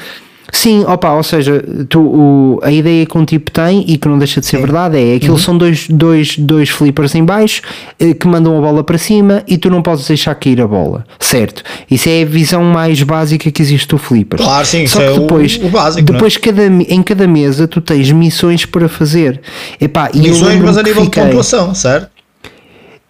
[0.51, 4.19] Sim, opa, ou seja, tu, o- a ideia que um tipo tem e que não
[4.19, 5.39] deixa de ser verdade é aquilo Uhum.
[5.39, 7.63] são dois, dois, dois flippers em baixo
[8.01, 11.07] eh, que mandam a bola para cima e tu não podes deixar cair a bola,
[11.21, 11.63] certo?
[11.89, 14.41] Isso é a visão mais básica que existe do flipper.
[14.41, 16.13] Claro, sim, Só que é o- depois, o básico, é?
[16.13, 19.41] depois cada, em cada mesa tu tens missões para fazer.
[19.81, 22.18] Epá, Missões, mas a nível de fiquei- pontuação, certo?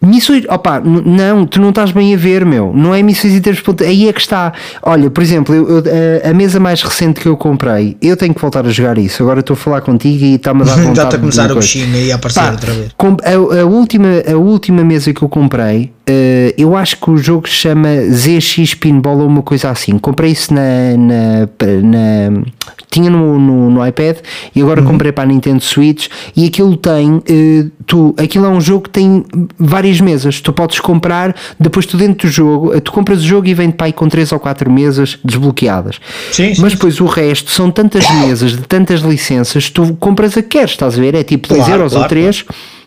[0.01, 2.73] Missões, opa, n- não, tu não estás bem a ver, meu.
[2.73, 3.63] Não é missões em termos.
[3.85, 4.53] Aí é que está.
[4.83, 5.83] Olha, por exemplo, eu- eu-
[6.25, 9.21] a, a mesa mais recente que eu comprei, eu tenho que voltar a jogar isso.
[9.25, 11.59] Agora estou a falar contigo e está-me a dar vontade Já está a começar coisa.
[11.61, 12.91] bichinho aí a aparecer Pá, outra vez.
[12.97, 17.47] a, a última, a última mesa que eu comprei, eh, eu acho que o jogo
[17.49, 19.99] se chama ZX Pinball ou uma coisa assim.
[19.99, 20.61] Comprei isso na.
[20.97, 21.49] na,
[21.83, 22.43] na-
[22.91, 24.17] tinha no, no, no iPad
[24.57, 27.23] e agora comprei para a Nintendo Switch e aquilo tem.
[27.29, 29.25] eh, tu, aquilo é um jogo que tem
[29.59, 30.41] várias mesas.
[30.41, 33.71] Tu podes comprar, depois tu dentro do jogo, eh, tu compras o jogo e vem
[33.71, 36.01] para aí com 3 ou 4 mesas desbloqueadas.
[36.33, 40.43] Sim, sim, Mas depois o resto são tantas mesas de tantas licenças, tu compras a
[40.43, 41.15] que queres, estás a ver?
[41.15, 42.45] É tipo 2 Claro, euros ou claro, 3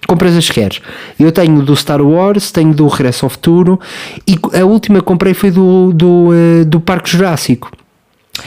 [0.07, 0.81] compras as que queres.
[1.19, 3.79] Eu tenho do Star Wars, tenho do Regresso ao Futuro
[4.27, 7.71] e a última que comprei foi do, do, eh, do Parque Jurássico.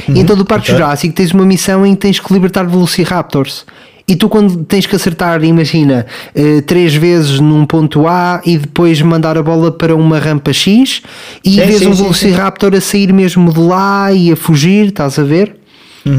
[0.09, 0.75] E então do Parque ok.
[0.75, 3.65] Jurássico tens uma missão em que tens que libertar Velociraptors.
[4.07, 9.01] E tu quando tens que acertar, imagina, eh, três vezes num ponto A e depois
[9.01, 11.01] mandar a bola para uma rampa X
[11.43, 12.03] e Sim, vês sim, um sim, sim.
[12.03, 15.57] Velociraptor a sair mesmo de lá e a fugir, estás a ver?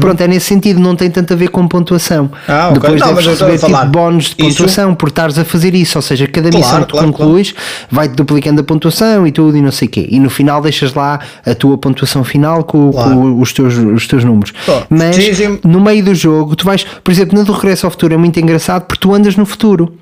[0.00, 2.24] Pronto, é nesse sentido, não tem tanto a ver com pontuação.
[2.24, 2.30] Uhum.
[2.48, 2.80] Ah, ok.
[2.80, 6.02] Depois Não, deves receber tipo bónus de Isso- pontuação por estares a fazer isso, ou
[6.02, 7.54] seja, cada Claro, missão que tu claro, concluis
[7.90, 10.08] vai-te duplicando a pontuação e tudo e não sei o quê.
[10.10, 13.10] E no final deixas lá a tua pontuação final com, Claro.
[13.14, 14.52] com os, teus, os teus números.
[14.64, 14.86] Claro.
[14.90, 15.16] Mas
[15.64, 18.38] no meio do jogo, tu vais, por exemplo, na do Regresso ao Futuro é muito
[18.40, 19.92] engraçado porque tu andas no futuro.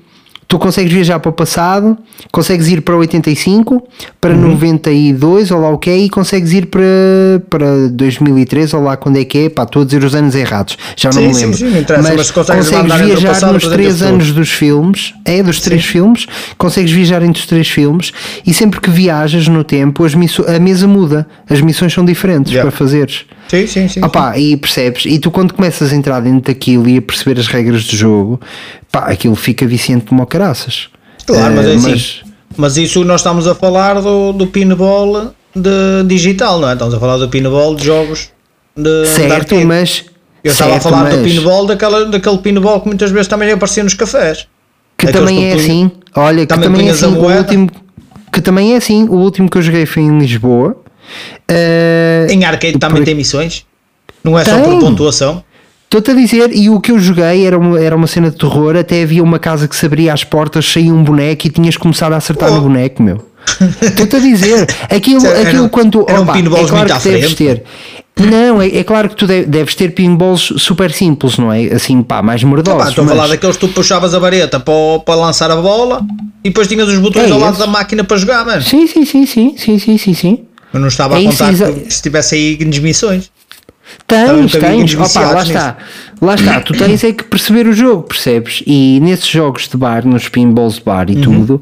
[0.55, 1.97] Tu consegues viajar para o passado,
[2.31, 3.83] consegues ir para 85,
[4.21, 4.51] para Uhum.
[4.51, 6.81] 92, ou lá o que é, e consegues ir para,
[7.49, 10.77] para 2003, ou lá quando é que é, pá, estou a dizer os anos errados,
[10.95, 11.57] já não Sim, me sim, lembro.
[11.57, 15.59] sim, não interessa, mas consegues consegues viajar passado, nos três anos dos filmes, é dos
[15.59, 16.25] três filmes,
[16.57, 18.13] consegues viajar entre os três filmes,
[18.47, 20.13] e sempre que viajas no tempo, as
[20.47, 22.71] a mesa muda, as missões são diferentes Yeah.
[22.71, 23.25] para fazeres.
[23.47, 24.03] Sim, sim, sim.
[24.03, 27.47] Opa, e percebes, e tu quando começas a entrar dentro daquilo e a perceber as
[27.47, 28.41] regras do jogo,
[28.91, 30.89] pá, aquilo fica viciante como caraças.
[31.25, 32.31] Claro, mas Eh, é assim.
[32.57, 36.73] Mas isso nós estamos a falar do, do pinball de digital, não é?
[36.73, 38.29] Estamos a falar do pinball de jogos
[38.75, 39.65] de, de certo, arcade.
[39.65, 40.05] mas.
[40.43, 43.51] Eu estava a certo, falar do mas pinball daquela, daquele pinball que muitas vezes também
[43.51, 44.47] aparecia nos cafés.
[44.97, 47.37] Que Aqueles também é que tu punha- assim, olha, que também também é assim, o
[47.37, 47.69] último.
[48.31, 50.77] Que também é assim, o último que eu joguei foi em Lisboa.
[51.47, 53.65] Eh, Em arcade também por- tem missões?
[54.23, 54.63] Não é só Tem.
[54.63, 55.43] por pontuação?
[55.85, 58.75] Estou-te a dizer, e o que eu joguei era uma, era uma cena de terror,
[58.75, 61.81] até havia uma casa que se abria as portas, saía um boneco e tinhas que
[61.81, 62.55] começar a acertar Oh.
[62.55, 63.23] no boneco, meu.
[63.81, 66.01] Estou-te a dizer, aquilo, Era- aquilo quando.
[66.01, 67.35] opa, pinballs é claro muito que deves frente.
[67.37, 67.63] ter.
[68.17, 71.65] Não, é, é claro que tu de- deves ter pinballs super simples, não é?
[71.65, 72.89] Assim, pá, mais mordosos.
[72.89, 76.01] estou a falar mas- daqueles que tu puxavas a vareta para, para lançar a bola
[76.43, 77.59] e depois tinhas os botões É ao lado esse.
[77.59, 78.61] da máquina para jogar, mano.
[78.63, 80.39] Sim, sim, sim, sim, sim, sim, sim, sim.
[80.75, 83.31] Eu não estava É a isso, contar que se tivesse aí grandes missões.
[84.07, 84.93] Tens, tens.
[84.95, 85.77] Opa, lá está.
[86.21, 86.59] Lá está.
[86.59, 88.61] Tu tens é que perceber o jogo, percebes?
[88.65, 91.17] E nesses jogos de bar, nos pinballs de bar Uhum.
[91.17, 91.61] e tudo,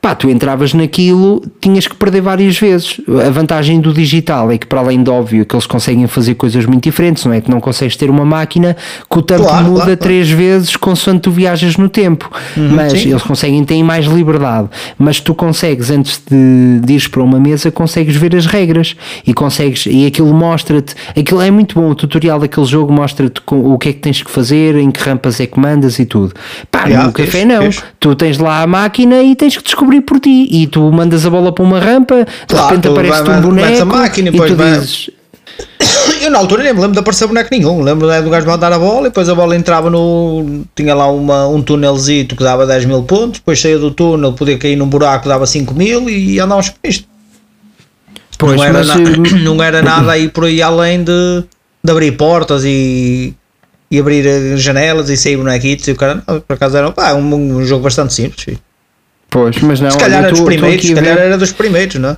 [0.00, 3.00] pá, tu entravas naquilo, tinhas que perder várias vezes.
[3.26, 6.64] A vantagem do digital é que, para além de óbvio, que eles conseguem fazer coisas
[6.66, 7.40] muito diferentes, não é?
[7.40, 8.76] Que não consegues ter uma máquina
[9.10, 10.00] que o tempo Claro, muda claro, claro.
[10.00, 12.30] três vezes consoante tu viajas no tempo.
[12.56, 13.10] Mas sim.
[13.10, 14.68] eles conseguem, têm mais liberdade.
[14.98, 19.32] Mas tu consegues, antes de, de ires para uma mesa, consegues ver as regras e
[19.32, 23.90] consegues, e aquilo mostra-te, aquilo é muito bom, o tutorial daquele jogo mostra-te o que
[23.90, 26.34] é que tens que fazer, em que rampas é que mandas e tudo.
[26.70, 27.68] Pá, Yeah, no café não.
[28.00, 31.26] Tu tens lá a máquina e tens que descobrir abrir por ti e tu mandas
[31.26, 34.32] a bola para uma rampa, de Claro, repente aparece-te um metes a boneco máquina e
[34.32, 35.10] depois tu dizes
[36.22, 37.82] Eu na altura nem me lembro de aparecer boneco nenhum.
[37.82, 40.64] Lembro né, do gajo mandar a bola e depois a bola entrava no.
[40.74, 44.58] Tinha lá uma, um túnelzito que dava 10 mil pontos, depois saía do túnel, podia
[44.58, 47.06] cair num buraco dava 5 mil e andávamos com isto.
[48.36, 51.44] Pois, não, era na- eh, não era nada aí por aí além de,
[51.84, 53.34] de abrir portas e,
[53.90, 56.22] e abrir eh, janelas e sair bonequitos e o cara.
[56.26, 58.42] não, Por acaso era pá, um, um jogo bastante simples.
[58.44, 58.58] filho.
[59.30, 62.10] Pois, mas não, Se calhar era dos primeiros, se calhar ver- era dos primeiros, não
[62.10, 62.16] é?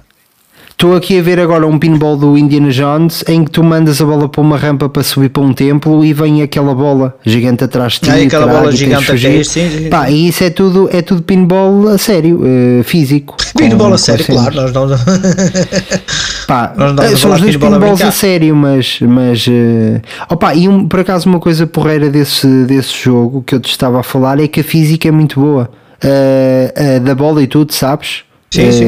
[0.70, 4.04] Estou aqui a ver agora um pinball do Indiana Jones em que tu mandas a
[4.06, 7.94] bola para uma rampa para subir para um templo e vem aquela bola gigante atrás
[7.94, 8.10] de ti.
[8.10, 9.28] Ah, e aquela bola gigante a fugir.
[9.28, 13.36] cair, sim, Pá, e isso é tudo, é tudo pinball a sério, eh, físico.
[13.58, 14.54] Pinball a sério, claro.
[14.54, 14.88] Nós não...
[16.46, 20.88] Pá, Nós a são os dois pinballs a, sério, mas, mas eh, opa, e um,
[20.88, 24.48] por acaso uma coisa porreira desse, desse jogo que eu te estava a falar é
[24.48, 25.70] que a física é muito boa.
[26.02, 28.22] Eh, da bola e tudo, sabes?
[28.50, 28.84] Sim, sim,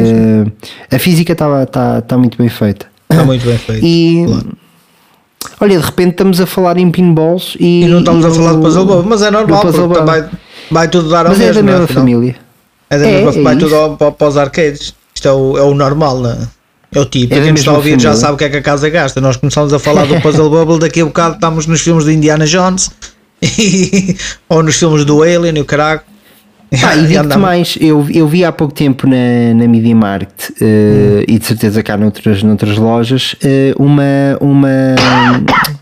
[0.90, 2.86] Eh, A física está tá, tá muito bem feita.
[3.10, 3.84] Está muito bem feito.
[3.84, 4.52] E claro.
[5.60, 8.52] olha, de repente estamos a falar em pinballs e, E não estamos a e falar
[8.52, 10.04] de o- puzzle bubble, mas é do normal, porque bubble.
[10.04, 10.24] vai,
[10.70, 11.54] vai tudo dar ao Mas é mesmo.
[11.54, 12.36] da não mesma Afinal, família.
[12.90, 14.94] É da É, mesma é vai tudo ao- para, para os arcades.
[15.14, 16.38] Isto é o, é o normal, não é?
[16.94, 18.62] É o tipo, É quem está a ouvir já sabe o que é que a
[18.62, 19.18] casa gasta.
[19.20, 22.44] Nós começamos a falar do Puzzle Bubble, daqui a bocado estamos nos filmes do Indiana
[22.46, 22.90] Jones
[24.48, 26.04] ou nos filmes do Alien e o caraco.
[26.82, 31.24] Ah, e digo-te mais, eu, eu vi há pouco tempo na, na Media Market eh,
[31.28, 34.02] e de certeza cá noutras, noutras lojas eh, uma,
[34.40, 34.68] uma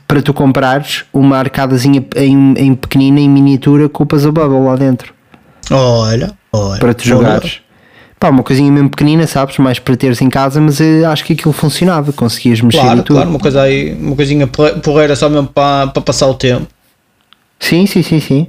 [0.09, 4.75] para tu comprares uma arcadazinha em, em pequenina, em miniatura com o Puzzle Bubble lá
[4.75, 5.15] dentro
[5.71, 6.81] Olha, olha.
[6.81, 7.61] para tu jogares.
[8.19, 9.57] Pá, uma coisinha mesmo pequenina, sabes?
[9.59, 13.03] Mais para teres em casa, mas eh, acho que aquilo funcionava, conseguias mexer e Claro,
[13.03, 13.15] tudo.
[13.17, 16.67] claro, uma coisa aí, uma coisinha porre- porreira só mesmo para, para passar o tempo.
[17.61, 18.47] Sim, sim, sim, sim.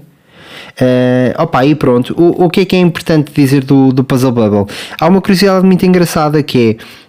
[0.79, 2.13] Eh, opa, e pronto.
[2.17, 4.65] O, o que é que é importante dizer do, do Puzzle Bubble?
[4.99, 7.00] Há uma curiosidade muito engraçada que é.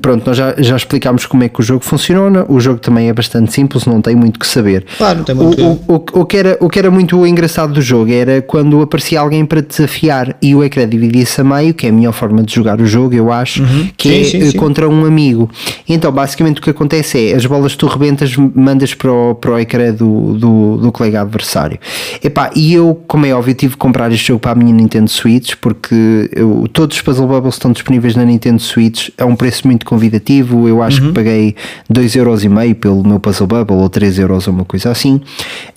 [0.00, 2.44] Pronto, nós já, já explicámos como é que o jogo funciona.
[2.48, 4.84] O jogo também é bastante simples, não tem muito que saber.
[4.98, 7.72] Claro, não tem O, muito o, o, o que era, o que era muito engraçado
[7.72, 11.86] do jogo era quando aparecia alguém para desafiar e o ecrã dividia-se a meio, que
[11.86, 13.62] é a melhor forma de jogar o jogo, eu acho,
[13.96, 14.56] que Sim, é sim, sim.
[14.58, 15.50] contra um amigo.
[15.88, 19.52] Então, basicamente, o que acontece é as bolas que tu rebentas, mandas para o, para
[19.52, 21.78] o ecrã do, do, do colega adversário.
[22.22, 25.10] Epá, e eu, como é óbvio, tive que comprar este jogo para a minha Nintendo
[25.10, 29.59] Switch, porque eu- todos os Puzzle Bubbles estão disponíveis na Nintendo Switch a um preço
[29.66, 30.68] muito convidativo.
[30.68, 31.08] Eu acho Uhum.
[31.08, 31.56] que paguei
[31.92, 35.20] 2,5€ pelo meu Puzzle Bubble ou 3€ ou uma coisa assim.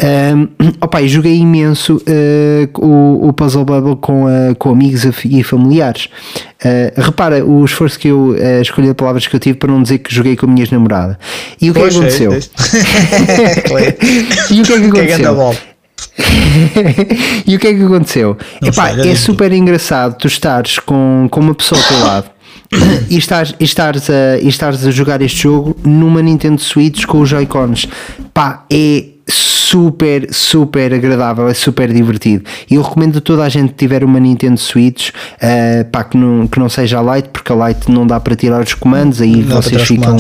[0.02, 0.48] Um,
[0.82, 6.10] opa, e joguei imenso eh, o, o Puzzle Bubble com, eh, com amigos e familiares.
[6.64, 9.84] Eh, repara o esforço que eu uh, escolhi as palavras que eu tive para não
[9.84, 11.20] dizer que joguei com a minha namorada.
[11.62, 12.32] E o que é que aconteceu?
[12.32, 13.98] é, é.
[14.54, 15.74] E o que é que Que é que anda a aconteceu?
[17.48, 18.38] e o que é que aconteceu?
[18.62, 22.33] Não Epá, sei, é super engraçado tu estares com, com uma pessoa ao teu lado
[23.10, 27.22] e estares, e, estares a, e estares a jogar este jogo numa Nintendo Switch com
[27.22, 27.88] os Joy-Cons.
[28.34, 29.06] Pá, é
[29.74, 32.44] super, super agradável, é super divertido.
[32.70, 35.10] E eu recomendo a toda a gente que tiver uma Nintendo Switch,
[35.42, 38.36] eh, pá, que não, que não seja a Lite, porque a Lite não dá para
[38.36, 40.16] tirar os comandos, aí Não vocês ficam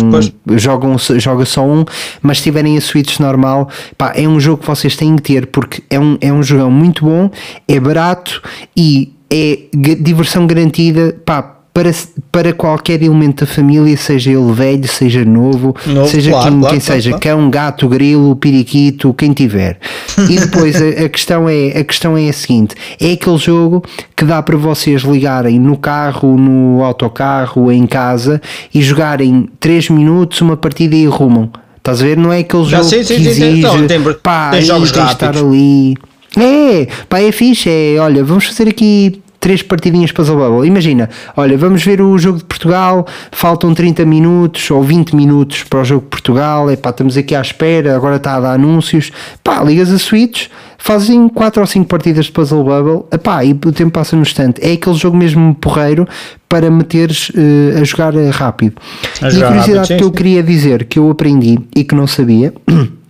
[0.55, 1.85] jogam, joga só um,
[2.21, 5.47] mas se tiverem a Switch normal, pá, é um jogo que vocês têm que ter
[5.47, 7.29] porque é um, é um jogão muito bom,
[7.67, 8.41] é barato
[8.75, 9.59] e é
[9.99, 11.91] diversão garantida, pá, para,
[12.31, 16.75] para qualquer elemento da família, seja ele velho, seja novo, Novo, seja claro, quem, claro,
[16.75, 19.79] quem claro, seja, cão, gato, grilo, periquito, quem tiver.
[20.29, 23.83] E depois a, a questão é, a questão é a seguinte: é aquele jogo
[24.15, 28.39] que dá para vocês ligarem no carro, no autocarro, em casa
[28.73, 31.49] e jogarem 3 minutos uma partida e arrumam.
[31.77, 32.15] Estás a ver?
[32.17, 33.43] Não é aquele Já jogo sei, sim, que sim, sim.
[33.47, 35.95] exige, Não, tem- pá, tem jogos tens de estar ali.
[36.37, 37.67] É, pá, é fixe.
[37.69, 40.65] É, olha, vamos fazer aqui três partidinhas o Bubble.
[40.65, 45.81] Imagina, olha, vamos ver o jogo de Portugal, faltam 30 minutos ou 20 minutos para
[45.81, 46.69] o jogo de Portugal.
[46.69, 49.11] É pá, estamos aqui à espera, agora está a dar anúncios.
[49.43, 53.71] Pá, ligas a Switch, fazem 4 ou 5 partidas de Puzzle Bubble, epá, e o
[53.73, 54.61] tempo passa no instante.
[54.63, 56.07] É aquele jogo mesmo porreiro
[56.47, 58.75] para meteres eh, a jogar rápido.
[59.21, 61.93] A e a jogar curiosidade rápido, que eu queria dizer, que eu aprendi e que
[61.93, 62.53] não sabia,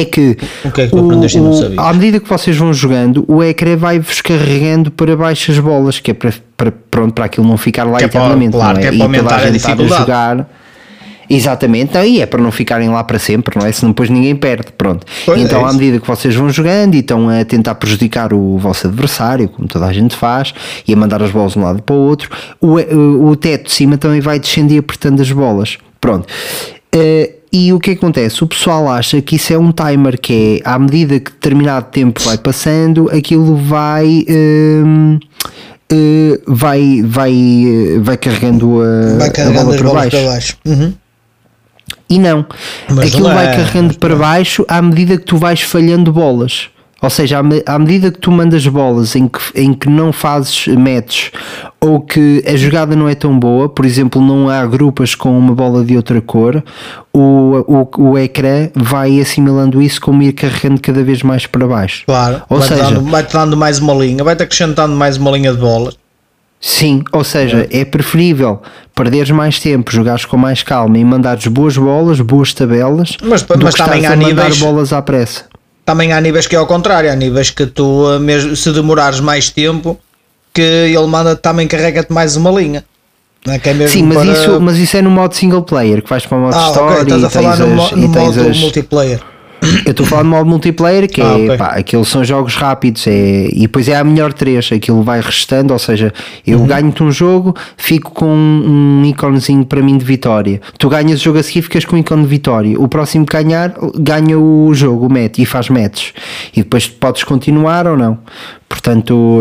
[0.00, 1.78] é que, O é sabias?
[1.78, 6.10] à medida que vocês vão jogando, o ecrã vai-vos carregando para baixo as bolas, que
[6.10, 8.52] é para, para, pronto, para aquilo não ficar lá Que é para- eternamente.
[8.52, 8.80] claro, é?
[8.80, 10.00] que é para aumentar a estar dificuldade.
[10.00, 10.50] jogar.
[11.32, 13.70] Exatamente, não, e é para não ficarem lá para sempre, não é?
[13.70, 15.06] Senão depois ninguém perde, pronto.
[15.24, 18.58] Pois, então, é à medida que vocês vão jogando e estão a tentar prejudicar o
[18.58, 20.52] vosso adversário, como toda a gente faz,
[20.88, 22.28] e a mandar as bolas de um lado para o outro,
[22.60, 25.78] o, o, o teto de cima também vai descendo e apertando as bolas.
[26.00, 26.26] Pronto.
[26.92, 28.44] Eh, e o que acontece?
[28.44, 32.20] O pessoal acha que isso é um timer, que é à medida que determinado tempo
[32.22, 34.24] vai passando, aquilo vai.
[34.28, 35.18] hum,
[35.92, 40.10] eh, vai, vai, eh, vai carregando a, Vai a carregando bola as para baixo.
[40.10, 40.56] para baixo.
[40.64, 40.94] Uhum.
[42.08, 42.46] E não,
[42.88, 46.12] Mas aquilo não vai é, carregando mas para baixo à medida que tu vais falhando
[46.12, 46.68] bolas.
[47.02, 50.12] Ou seja, à, me- à medida que tu mandas bolas em que, em que não
[50.12, 51.30] fazes matches
[51.80, 55.54] ou que a jogada não é tão boa, por exemplo, não há grupas com uma
[55.54, 56.62] bola de outra cor,
[57.12, 57.64] o,
[57.96, 62.02] o, o ecrã vai assimilando isso como ir carregando cada vez mais para baixo.
[62.04, 62.42] Claro.
[62.50, 65.58] Ou vai-te seja, dando, vai-te dando mais uma linha, vai-te acrescentando mais uma linha de
[65.58, 65.96] bolas.
[66.60, 68.60] Sim, ou seja, é preferível
[68.94, 73.74] perderes mais tempo, jogares com mais calma e mandares boas bolas, boas tabelas, Mas- mas
[73.74, 75.44] também há níveis- bolas à pressa.
[75.90, 79.18] Também há níveis que é ao contrário, há níveis que tu, eh, mesmo se demorares
[79.18, 79.98] mais tempo,
[80.54, 82.84] que ele manda também carrega-te mais uma linha.
[83.48, 86.24] É é Sim, mas, para- isso, mas isso é no modo single player, que vais
[86.24, 88.12] para o modo Ah, story ok, estás e a falar tens no, as, no e
[88.12, 89.20] tens modo as- multiplayer.
[89.84, 91.56] Eu estou a falar de modo multiplayer, que Ah, é ok.
[91.58, 95.72] pá, aqueles são jogos rápidos é, e depois é a melhor 3, aquilo vai restando,
[95.72, 96.12] ou seja,
[96.46, 96.66] eu Uhum.
[96.66, 100.60] ganho-te um jogo, fico com um íconezinho para mim de vitória.
[100.78, 102.80] Tu ganhas o jogo a seguir, ficas com um ícone de vitória.
[102.80, 106.12] O próximo que ganhar, ganha o jogo, o match, e faz matches.
[106.56, 108.18] E depois podes continuar ou não.
[108.70, 109.40] Portanto,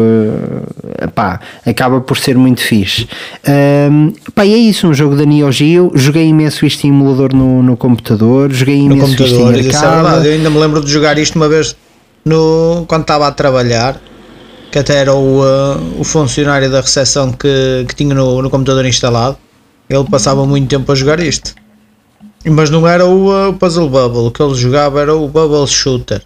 [0.98, 3.08] eh, pá, acaba por ser muito fixe.
[3.48, 5.92] Ahm, pá, e é isso, um jogo da Neo Geo.
[5.94, 9.56] Joguei imenso isto em emulador no, no computador, joguei no imenso isto computador.
[9.56, 10.28] em Isso é.
[10.28, 11.76] Eu ainda me lembro de jogar isto uma vez
[12.26, 14.02] no, quando estava a trabalhar,
[14.72, 18.84] que até era o, uh, o funcionário da recepção que, que tinha no, no computador
[18.84, 19.38] instalado.
[19.88, 21.54] Ele passava muito tempo a jogar isto.
[22.44, 26.24] Mas não era o uh, Puzzle Bubble, o que ele jogava era o Bubble Shooter,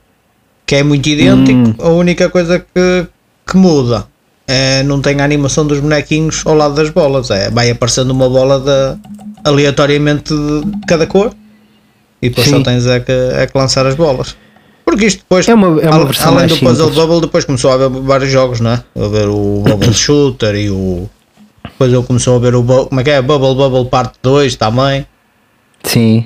[0.65, 1.81] que é muito idêntico.
[1.83, 3.07] A única coisa que,
[3.45, 4.05] que muda
[4.47, 7.29] é não tem a animação dos bonequinhos ao lado das bolas.
[7.31, 8.99] É, vai aparecendo uma bola de,
[9.49, 11.33] aleatoriamente de cada cor
[12.21, 12.57] e depois Sim.
[12.57, 14.35] só tens é que, é que lançar as bolas.
[14.85, 16.95] Porque isto depois, É uma- é uma al- além do Puzzle simples.
[16.95, 18.83] Bubble, depois começou a haver vários jogos, não é?
[18.99, 21.09] A ver o Bubble Shooter e o.
[21.63, 22.63] Depois ele começou a ver o.
[22.63, 23.21] Como é que é?
[23.21, 25.05] Bubble Bubble Parte 2 também.
[25.83, 26.25] Sim.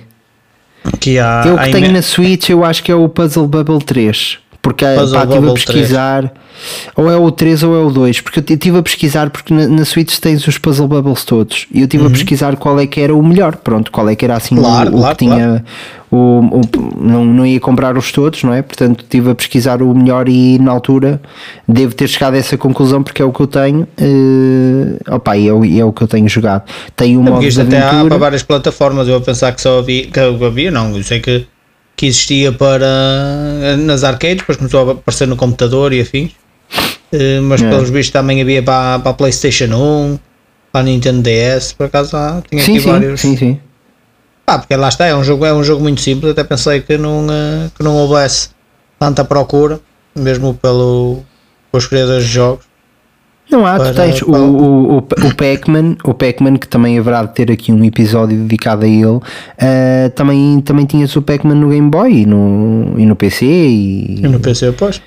[1.00, 4.40] Que há, eu que tenho na Switch, eu acho que é o Puzzle Bubble 3.
[4.68, 6.34] Porque Puzzle pá, estive a pesquisar,
[6.96, 8.22] ou é o 3 ou é o 2.
[8.22, 11.68] Porque eu estive a pesquisar, porque na, na Switch tens os Puzzle Bubbles todos.
[11.74, 13.56] E eu estive a pesquisar qual é que era o melhor.
[13.58, 14.64] Pronto, qual é que era assim o- Uhum.
[14.64, 15.64] Claro, o, claro, que tinha.
[16.10, 18.62] O, o- não, não ia comprar os todos, não é?
[18.62, 21.22] Portanto, estive a pesquisar o melhor e na altura
[21.68, 23.88] devo ter chegado a essa conclusão porque é o que eu tenho.
[23.98, 26.64] eh, opa, e é, o- é o que eu tenho jogado.
[26.96, 28.10] Tem um É modo de isto até há aventura.
[28.10, 29.08] para várias plataformas.
[29.08, 31.46] Eu a pensar que só havia, que havia, não, eu sei que,
[31.98, 36.32] que existia para nas arcades, depois começou a aparecer no computador e afins.
[37.12, 37.70] Eh, Mas É.
[37.70, 40.20] pelos bichos também havia para, para a PlayStation 1,
[40.72, 41.74] para a Nintendo DS.
[41.74, 43.20] Por acaso há, tinha Sim, aqui sim, vários.
[43.22, 43.60] sim, sim.
[44.46, 46.32] Pá, porque lá está, é um jogo, é um jogo muito simples.
[46.32, 48.50] Até pensei que não, eh, que não houvesse
[49.00, 49.80] tanta procura,
[50.16, 51.24] mesmo pelo,
[51.72, 52.66] pelos criadores de jogos.
[53.50, 57.24] Não há, tu tens o, para- o, o, o Pac-Man, o Pac-Man que também haverá
[57.24, 59.20] de ter aqui um episódio dedicado a ele.
[59.58, 64.20] ah, também, também tinhas o Pac-Man no Game Boy e no, e no PC e
[64.20, 65.02] E no PC, pois.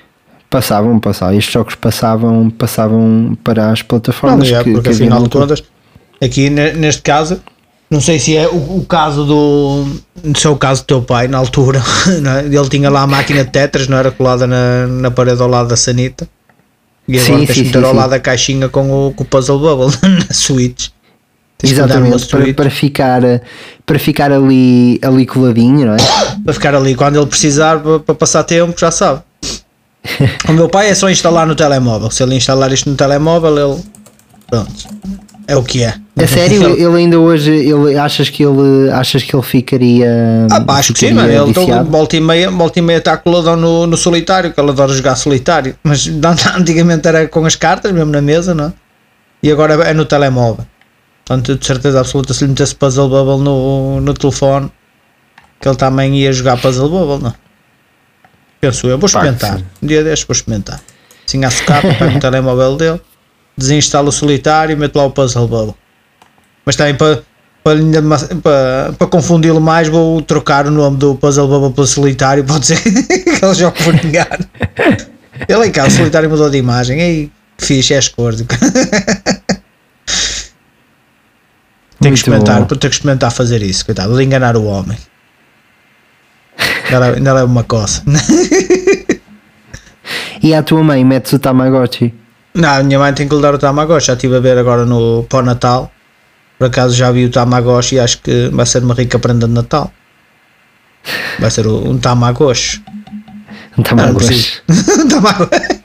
[0.49, 1.35] passavam, passavam.
[1.37, 5.31] Estes jogos passavam, passavam para as Não, plataformas é, que, porque que afinal na de
[5.31, 5.63] contas,
[6.21, 7.39] aqui ne- neste caso,
[7.91, 9.85] não sei se é o, o caso do.
[10.35, 11.81] Se é o caso do teu pai na altura,
[12.23, 12.45] não é?
[12.45, 15.69] ele tinha lá a máquina de Tetras, não era colada na, na parede ao lado
[15.69, 16.27] da Sanita.
[17.07, 17.97] E agora Sim, tens sim, de meter sim, ao sim.
[17.97, 20.89] lado da caixinha com o, com o Puzzle Bubble na Switch.
[21.57, 23.21] Tens Exatamente, para, para ficar,
[23.85, 25.97] para ficar ali, ali coladinho, não é?
[26.43, 29.21] para ficar ali quando ele precisar para, para passar tempo, já sabe.
[30.49, 32.09] o meu pai é só instalar no telemóvel.
[32.09, 33.83] Se ele instalar isto no telemóvel, ele.
[34.49, 34.87] Pronto.
[35.47, 35.95] É o que é.
[36.15, 40.07] É sério, Ele- ainda hoje, ele, achas, que ele, achas que ele ficaria.
[40.51, 41.29] Ah, pá, acho que sim, mano.
[41.29, 41.89] Ele todo, viciado?
[41.89, 45.15] volta e meia, volta e meia está coladão no, no solitário, que ele adora jogar
[45.15, 45.75] solitário.
[45.83, 46.07] Mas
[46.57, 48.73] antigamente era com as cartas, mesmo na mesa, não é?
[49.43, 50.65] E agora é no telemóvel.
[51.25, 54.71] Portanto, de certeza absoluta, se lhe metesse Puzzle Bubble no, no telefone,
[55.59, 57.33] que ele também ia jogar Puzzle Bubble, não?
[58.59, 59.57] Penso eu, vou experimentar.
[59.57, 59.65] sim.
[59.81, 60.79] Um dia destes vou experimentar.
[61.27, 63.01] Assim, a socapa, pego no telemóvel dele,
[63.57, 65.75] desinstalo o solitário e meto lá o Puzzle Bubble.
[66.65, 67.23] Mas também para,
[67.63, 67.77] para,
[68.41, 72.43] para, para confundi-lo mais, vou trocar o nome do Puzzle Bubble pelo solitário.
[72.43, 74.45] Pode ser que ele jogue por engano.
[75.47, 76.97] Ele em cá, o solitário mudou de imagem.
[77.57, 78.43] Que fixe, é as cores.
[81.99, 84.97] Tenho que experimentar, tenho que experimentar fazer isso, coitado, de enganar o homem.
[87.15, 88.03] Ainda leva uma coça.
[90.43, 92.13] E a tua mãe metes o Tamagotchi?
[92.53, 94.07] Não, a minha mãe tem que lhe dar o Tamagotchi.
[94.07, 95.91] Já estive a ver agora no o Natal.
[96.57, 99.53] Por acaso já vi o Tamagotchi e acho que vai ser uma rica prenda de
[99.53, 99.91] Natal.
[101.39, 102.83] Vai ser um Tamagotchi.
[103.77, 104.25] Um Tamagotchi.
[104.25, 104.61] preciso.
[105.01, 105.81] um Tamagotchi.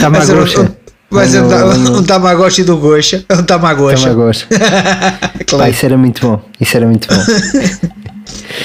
[0.00, 0.85] Tamagotchi.
[1.16, 3.24] Um, Vai ser um, um Tamagotchi do Goxa.
[3.30, 4.04] Um Tamagotchi.
[4.04, 4.46] Tamagotchi.
[4.56, 5.70] Pá, Claro.
[5.70, 6.42] isso era muito bom.
[6.60, 7.20] Isso era muito bom.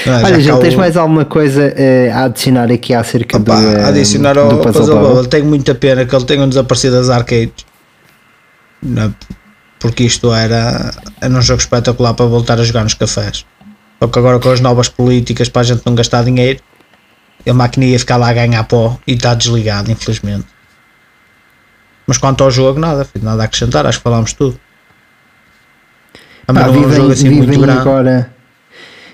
[0.08, 3.68] Ah, já Olha, Gil, tens mais alguma coisa eh, a adicionar aqui acerca Opa, do,
[3.68, 5.10] eh, adicionar do ao Puzzle Puzzle Bubble?
[5.14, 5.30] Bubble.
[5.30, 7.66] Tenho muita pena que ele tenha desaparecido das arcades.
[8.82, 9.14] Não,
[9.80, 13.45] porque isto era, era um jogo espetacular para voltar a jogar nos cafés.
[14.02, 16.60] Só que agora com as novas políticas para a gente não gastar dinheiro,
[17.47, 20.45] a máquina ia ficar lá a ganhar pó e está desligado, infelizmente.
[22.12, 24.59] Mas quanto ao jogo, nada, nada a acrescentar, acho que falámos tudo.
[26.45, 27.80] Também é um vivem, jogo assim muito vivem grande.
[27.80, 28.30] agora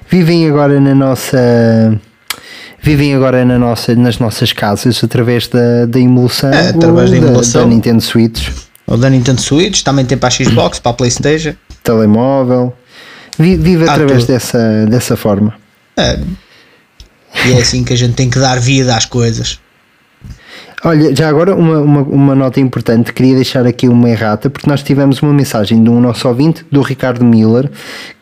[0.09, 1.99] vivem agora na nossa
[2.81, 7.23] vivem agora na nossa, nas nossas casas através da, da emulação, É, através da ou
[7.23, 7.61] emulação.
[7.61, 8.49] da Nintendo Switch,
[8.87, 11.53] O da Nintendo Switch, também tem para a Xbox, para a Playstation.
[11.83, 12.73] telemóvel.
[13.37, 14.33] Vi- Vive Ah, através tudo.
[14.33, 15.53] dessa, dessa forma.
[15.95, 16.19] É.
[17.45, 19.59] E é assim que a gente tem que dar vida às coisas.
[20.83, 24.83] Olha, já agora uma, uma, uma nota importante, queria deixar aqui uma errata, porque nós
[24.83, 27.69] tivemos uma mensagem de um nosso ouvinte, do Ricardo Miller,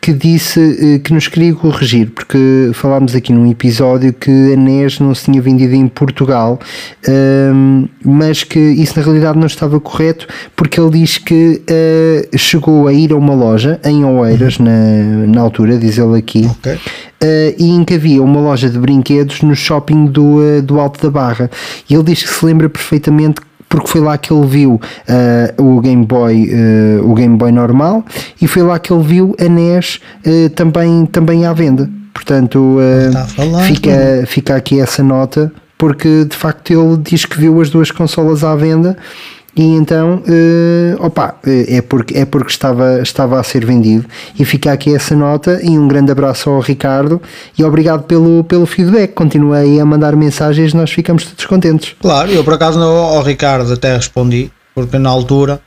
[0.00, 5.00] que disse eh, que nos queria corrigir, porque falámos aqui num episódio que a NES
[5.00, 6.58] não se tinha vendido em Portugal,
[7.06, 12.88] ehm, mas que isso na realidade não estava correto, porque ele diz que eh, chegou
[12.88, 14.70] a ir a uma loja em Oeiras, na,
[15.26, 16.78] na altura, diz ele aqui, Ok.
[17.22, 21.02] Uh, e em que havia uma loja de brinquedos no shopping do, uh, do Alto
[21.02, 21.50] da Barra.
[21.88, 25.80] E ele diz que se lembra perfeitamente porque foi lá que ele viu uh, o
[25.80, 26.48] Game Boy
[27.02, 28.04] o Game Boy normal
[28.40, 30.00] e foi lá que ele viu a NES
[30.54, 32.76] também, também à venda portanto
[33.66, 38.44] fica, fica aqui essa nota porque de facto ele diz que viu as duas consolas
[38.44, 38.96] à venda
[39.56, 44.04] e então eh, opa, eh, é porque, é porque estava, estava a ser vendido.
[44.38, 47.20] E fica aqui essa nota e um grande abraço ao Ricardo
[47.58, 49.12] e obrigado pelo, pelo feedback.
[49.14, 51.94] Continuei a mandar mensagens nós ficamos todos contentes.
[52.00, 55.58] Claro, eu por acaso no, ao Ricardo até respondi, porque na altura,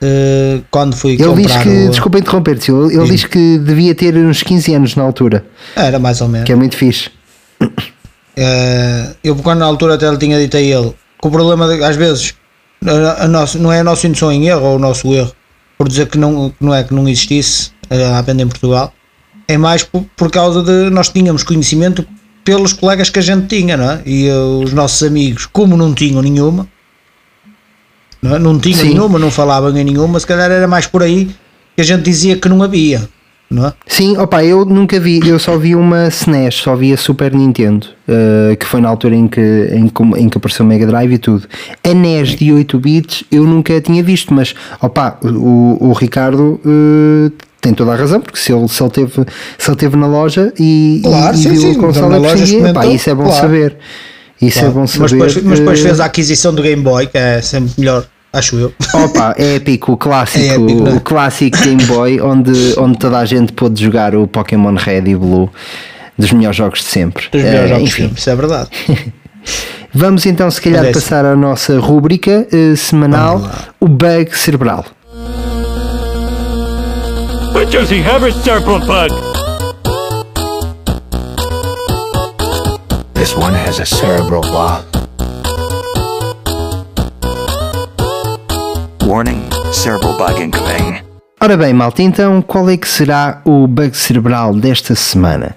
[0.00, 3.12] eh, quando fui ele diz comprar que, o- desculpa interromper-te ele, ele Sim.
[3.12, 5.44] diz que devia ter uns 15 anos na altura.
[5.76, 6.46] Era mais ou menos.
[6.46, 7.10] que é muito fixe.
[9.22, 11.96] Eu quando na altura até lhe tinha dito a ele que o problema de- às
[11.96, 12.34] vezes
[12.86, 15.32] a, a nosso, não é a nossa indução em erro ou o nosso erro
[15.76, 18.92] por dizer que não, que não é que não existisse a venda em Portugal
[19.46, 22.06] é mais por, por causa de nós tínhamos conhecimento
[22.44, 24.02] pelos colegas que a gente tinha não é?
[24.04, 26.68] e eh, os nossos amigos como não tinham nenhuma
[28.20, 28.38] não, é?
[28.38, 28.88] não tinham Sim.
[28.88, 31.30] nenhuma, não falavam em nenhuma se calhar era mais por aí
[31.74, 33.08] que a gente dizia que não havia
[33.50, 33.72] não é?
[33.86, 37.86] Sim, opa, eu nunca vi, eu só vi uma SNES, só vi a Super Nintendo,
[38.06, 41.18] eh, que foi na altura em que, em, em que apareceu o Mega Drive e
[41.18, 41.46] tudo.
[41.82, 47.32] A NES de 8 bits eu nunca tinha visto, mas opa, o, o Ricardo eh,
[47.60, 49.12] tem toda a razão, porque se ele, se ele, teve,
[49.58, 52.72] se ele teve na loja e, Claro, e, e sim, viu sim, a consola que
[52.72, 53.40] pá, isso é bom claro.
[53.40, 53.76] saber.
[54.40, 54.74] Isso é Claro.
[54.74, 55.10] bom mas, saber.
[55.10, 58.56] depois, mas depois eh, fez a aquisição do Game Boy que é sempre melhor, acho
[58.56, 60.94] eu Opa, é épico, o clássico, É épico, não é?
[60.96, 65.16] o clássico Game Boy, onde, onde toda a gente pôde jogar o Pokémon Red e
[65.16, 65.50] Blue,
[66.18, 67.28] dos melhores jogos de sempre.
[67.30, 68.68] dos melhores Eh, jogos de enfim, filme, isso é verdade.
[69.94, 73.40] vamos então, se calhar, é passar à nossa rúbrica eh, semanal,
[73.80, 74.84] o Bug Cerebral.
[77.54, 79.12] What does he have a serpent bug?
[83.14, 84.42] This one has a cerebral.
[89.18, 91.02] Warning, cerebral bug.
[91.40, 95.56] Ora bem, malta, então qual é que será o bug cerebral desta semana?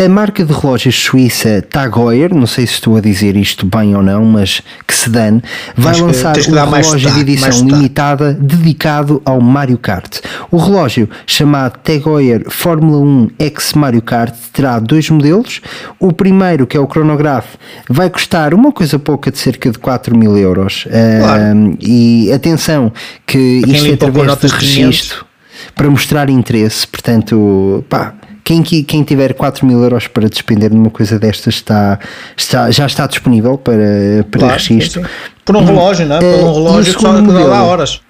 [0.00, 3.96] A marca de relógios suíça Tag Heuer, não sei se estou a dizer isto bem
[3.96, 5.42] ou não, mas que se dane,
[5.76, 10.20] vai Tens que- lançar um relógio de edição limitada dedicado ao Mario Kart.
[10.52, 15.60] O relógio, chamado Tag Heuer Fórmula 1 X Mario Kart, terá dois modelos.
[15.98, 17.56] O primeiro, que é o cronograph,
[17.90, 20.86] vai custar uma coisa pouca de cerca de 4 mil euros.
[20.88, 21.76] Claro.
[21.80, 22.92] E atenção,
[23.26, 23.36] que
[23.66, 24.60] isto é através de de 500.
[24.86, 25.26] registro
[25.74, 26.86] para mostrar interesse.
[26.86, 28.14] Portanto, pá,
[28.62, 31.98] quem, quem tiver 4 mil euros para despender numa coisa destas está,
[32.36, 35.02] está, já está disponível para, para Claro, registro.
[35.02, 35.12] sim, sim.
[35.44, 36.18] Por um relógio, não é?
[36.20, 37.50] Por Eh, um o relógio que só que dá modelo?
[37.52, 38.00] horas.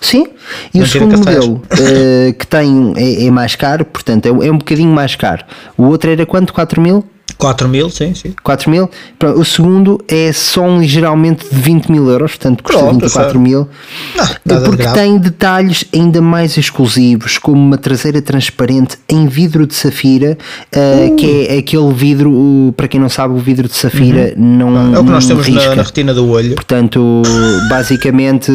[0.00, 0.26] Sim,
[0.72, 4.50] e Não o segundo modelo eh, que tem é, é mais caro, portanto é, é
[4.50, 5.44] um bocadinho mais caro.
[5.76, 6.52] O outro era quanto?
[6.54, 7.04] 4 mil?
[7.40, 8.34] 4 mil, sim, sim.
[8.42, 8.88] 4 mil?
[9.18, 13.22] Pronto, o segundo é só um ligeiramente de 20 mil euros, portanto custa Pronto, 24
[13.22, 13.40] certo.
[13.40, 13.68] mil.
[14.14, 14.26] Não,
[14.58, 14.98] de porque grave.
[15.00, 20.36] tem detalhes ainda mais exclusivos, como uma traseira transparente em vidro de safira,
[20.76, 20.80] uh,
[21.10, 21.16] Uh.
[21.16, 25.04] que é aquele vidro, para quem não sabe, o vidro de safira não, É o
[25.04, 26.54] que nós temos na, na retina do olho.
[26.54, 27.22] Portanto,
[27.68, 28.52] basicamente,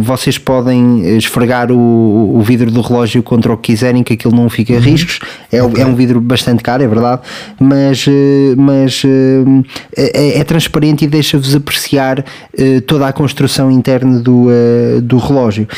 [0.00, 4.48] vocês podem esfregar o, o vidro do relógio contra o que quiserem, que aquilo não
[4.48, 4.80] fica Uhum.
[4.80, 5.18] riscos.
[5.50, 7.22] É, é um vidro bastante caro, é verdade,
[7.58, 12.24] mas, eh, mas eh, é, é transparente e deixa-vos apreciar
[12.56, 15.68] eh, toda a construção interna do, eh, do relógio.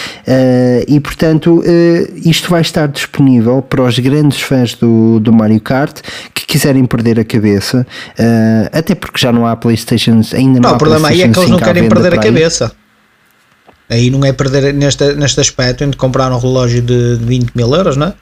[0.86, 1.62] E portanto,
[2.24, 6.00] isto vai estar disponível para os grandes fãs do, do Mario Kart
[6.34, 7.86] que quiserem perder a cabeça,
[8.72, 11.50] até porque já não há Playstations, ainda não, Não, o problema aí é que eles
[11.50, 12.72] não 5 à querem perder a cabeça.
[13.88, 17.96] Aí não é perder neste, neste aspecto, entre comprar um relógio de 20 mil euros,
[17.96, 18.14] não é?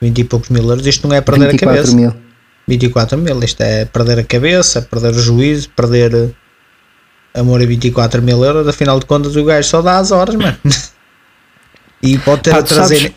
[0.00, 1.96] 20 e poucos mil euros, isto não é perder a 24 cabeça.
[1.96, 2.25] mil.
[2.68, 6.34] 24 mil, isto é perder a cabeça, perder o juízo, perder
[7.34, 10.56] amor a 24 mil euros, afinal de contas o gajo só dá as horas, mano.
[12.02, 13.14] E pode ter Pá, a sabes- trazer,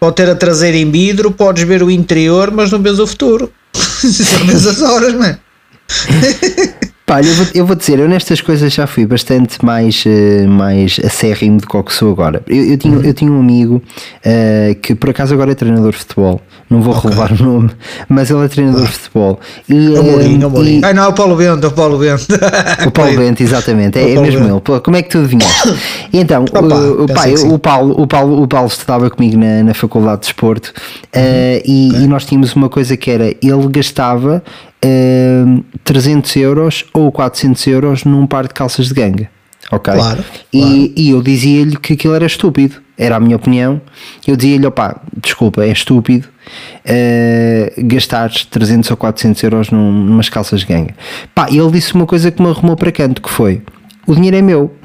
[0.00, 3.52] pode ter a trazer em vidro, podes ver o interior, mas não vês o futuro.
[3.74, 5.38] Só vês as horas, mano.
[7.12, 10.46] Pá, olha, eu vou, eu vou dizer, eu nestas coisas já fui bastante mais, eh,
[10.46, 12.42] mais acérrimo do que o que sou agora.
[12.48, 13.82] Eu, eu, tinha, eu tinha um amigo
[14.24, 16.40] eh, que por acaso agora é treinador de futebol,
[16.70, 17.70] não vou revelar o nome,
[18.08, 19.38] mas ele é treinador de futebol.
[19.68, 20.78] E, Amorim, eh, Amorim.
[20.80, 22.26] e- Ai não, é o Paulo Bento, é o Paulo Bento.
[22.86, 24.54] o Paulo Bento, exatamente, é, é Paulo mesmo Bento.
[24.54, 24.60] ele.
[24.62, 25.74] Pô, como é que tu adivinhaste?
[26.14, 27.14] E então, Opa, o, o, pá,
[27.60, 30.72] Paulo, o, Paulo, o Paulo estudava comigo na, na Faculdade de Desporto
[31.12, 34.42] eh, e, e nós tínhamos uma coisa que era: ele gastava
[34.84, 35.44] eh,
[35.84, 39.30] 300 euros ou 400 euros num par de calças de ganga.
[39.70, 39.92] Ok?
[39.94, 43.80] Claro, E, e eu dizia-lhe que aquilo era estúpido, era a minha opinião.
[44.26, 46.28] Eu dizia-lhe: opá, desculpa, é estúpido
[46.84, 50.94] eh, gastares 300 ou 400 euros num, numas calças de ganga.
[51.34, 53.62] Pá, e ele disse uma coisa que me arrumou para canto: que foi.
[54.06, 54.72] O dinheiro é meu.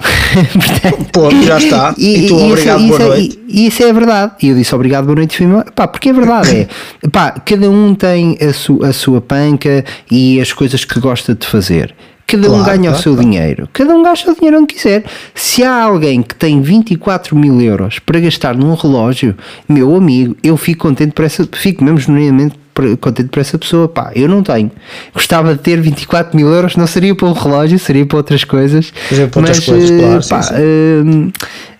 [0.53, 1.95] Portanto, Pô, já está.
[1.97, 3.39] E, tu, isso- obrigado, isso boa é- noite.
[3.47, 4.31] e isso é verdade.
[4.43, 5.65] E eu disse obrigado, boa noite, embora.
[5.75, 6.55] Pá, porque é verdade.
[6.55, 6.67] É,
[7.11, 11.47] pá, cada um tem a, su- a sua panca e as coisas que gosta de
[11.47, 11.95] fazer.
[12.27, 13.29] Cada um Claro, ganha o claro, seu claro.
[13.29, 13.69] dinheiro.
[13.71, 15.05] Cada um gasta o dinheiro onde quiser.
[15.33, 19.33] Se há alguém que tem 24 mil euros para gastar num relógio,
[19.67, 22.55] meu amigo, eu fico contente por essa, fico mesmo genuinamente
[22.97, 23.87] contente por essa pessoa.
[23.87, 24.71] Pá, eu não tenho.
[25.13, 28.93] Gostava de ter 24 mil euros, não seria para um relógio, seria para outras coisas.
[29.09, 30.53] Seria para outras mas, coisas, eh, claro, sim, pá, sim.
[30.55, 31.31] Hum,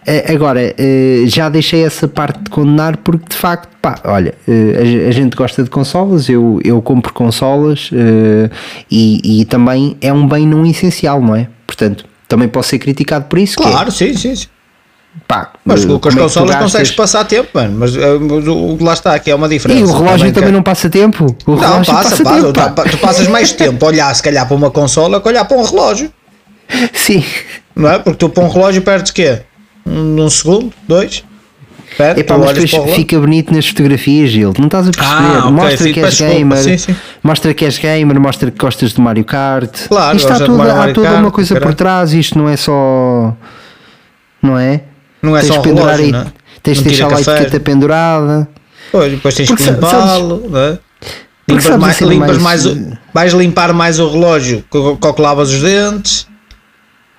[0.09, 5.07] eh, agora, eh, já deixei essa parte de condenar porque de facto, pá, olha, eh,
[5.09, 8.49] a, gente gosta de consolas, eu, eu compro consolas eh,
[8.89, 11.49] e, e também é um bem não essencial, não é?
[11.67, 13.61] Portanto, também posso ser criticado por isso.
[13.61, 14.33] é, Claro, sim, sim.
[14.33, 14.47] sim.
[15.27, 16.71] Pá, Mas eh, com as como é consolas gastas?
[16.71, 17.77] consegues passar tempo, mano.
[17.79, 19.79] Mas uh, o- lá está, aqui é uma diferença.
[19.79, 21.25] E o relógio também, que- não passa tempo.
[21.45, 22.41] O Não, relógio passa, passa.
[22.41, 22.69] tempo, pá.
[22.83, 25.63] Tu, passas mais tempo a olhar, se calhar, para uma consola que olhar para um
[25.63, 26.11] relógio.
[26.93, 27.23] Sim.
[27.75, 27.99] Não é?
[27.99, 29.41] Porque tu para um relógio perdes quê?
[29.85, 30.73] Um, um segundo?
[30.87, 31.23] Dois?
[31.97, 34.53] Perdes, Epá, mas depois o fica bonito nas fotografias, Gil.
[34.59, 35.37] Não estás a perceber?
[35.37, 36.95] Ah, mostra sim, que és desculpa, gamer, sim, sim.
[37.23, 39.87] mostra que és gamer, mostra que gostas de Mario Kart.
[39.87, 41.77] Claro, isto há toda, há toda Kart, uma coisa por caralho.
[41.77, 43.33] trás, isto não é só.
[44.43, 44.81] Não é?
[45.21, 46.31] Não é tens só um pendurar relógio, aí- é?
[46.63, 48.47] Tens de deixar lá a etiqueta pendurada.
[48.91, 50.79] Pois, depois tens Porque que limpá-lo, é?
[51.49, 55.61] Limpas mais, limpas mais- mais o- vais limpar mais o relógio com que lavas os
[55.61, 56.27] dentes.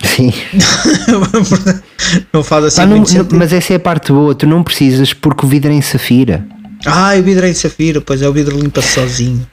[0.05, 0.33] Sim.
[2.33, 5.13] não faz assim Pá, não- não- mas essa é a parte boa, tu não precisas
[5.13, 6.47] porque o vidro é em safira.
[6.87, 9.47] Ah, o vidro é em safira, pois é, o vidro limpa-se sozinho.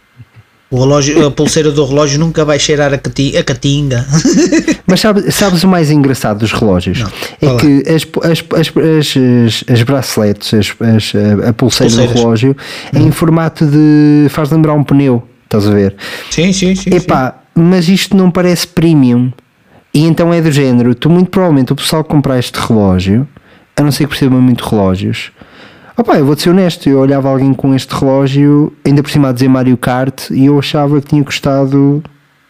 [0.72, 4.06] O relógio, a pulseira do relógio nunca vai cheirar a, cati, a catinga.
[4.88, 7.02] Mas sabe- sabes o mais engraçado dos relógios?
[7.42, 7.60] é qual é?
[7.60, 11.14] que as, as, as, as, as, braceletes, as, as-
[11.50, 12.12] a pulseira do Pulseiras.
[12.20, 12.58] relógio,
[12.94, 14.28] é em formato de.
[14.30, 15.96] faz lembrar um pneu, estás a ver?
[16.32, 16.90] sim, sim, sim.
[16.90, 16.96] sim.
[16.96, 19.32] Epá, mas isto não parece premium.
[19.94, 23.26] E então é do género, tu muito provavelmente o pessoal que comprar este relógio,
[23.78, 25.32] a não ser que perceba muito relógios.
[25.98, 29.32] Opá, eu vou ser honesto, eu olhava alguém com este relógio, ainda por cima a
[29.32, 32.04] dizer Mario Kart, e eu achava que tinha custado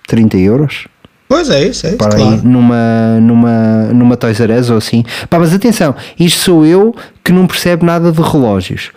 [0.07, 0.87] 30 euros
[1.27, 2.33] Pois é isso, é isso, para claro.
[2.35, 5.03] aí numa, numa, numa Toys R Us ou assim.
[5.29, 8.91] Pá, mas atenção, isto sou eu que não percebe nada de relógios.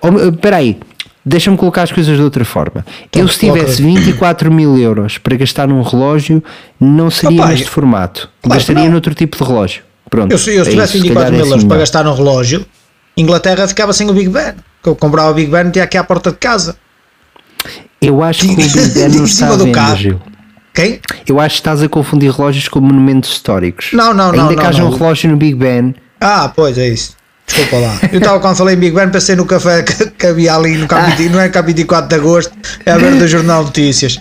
[0.00, 0.78] Oh, Espera aí,
[1.24, 2.84] deixa-me colocar as coisas de outra forma.
[3.14, 3.60] eu se coloca.
[3.60, 6.42] tivesse 24 mil euros para gastar num relógio,
[6.80, 8.30] não seria Opa, neste eu- formato.
[8.42, 9.82] Claro Gastaria noutro tipo de relógio.
[10.08, 10.32] Pronto.
[10.32, 11.74] Eu, se eu é se tivesse isso, se 24 calhar é mil euros assim para
[11.76, 11.82] melhor.
[11.82, 12.66] gastar num relógio,
[13.16, 14.54] Inglaterra ficava sem o Big Ben.
[14.82, 16.76] Que eu comprava o Big Ben e tinha aqui à porta de casa.
[18.00, 19.96] Eu acho que o Big Ben não está a venda.
[19.96, 20.20] Gil.
[20.74, 21.00] Quem?
[21.26, 23.90] Eu acho que estás a confundir relógios com monumentos históricos.
[23.92, 24.90] Não, não, não, Ainda não, que haja não.
[24.90, 25.94] um relógio no Big Ben.
[26.20, 27.16] Ah, pois é isso.
[27.46, 27.98] Desculpa lá.
[28.10, 30.88] Eu estava quando falei em Big Ben, pensei no café que, que havia ali no
[30.88, 32.52] cap, não é cap 24 de agosto,
[32.84, 34.20] é a ver do Jornal de Notícias.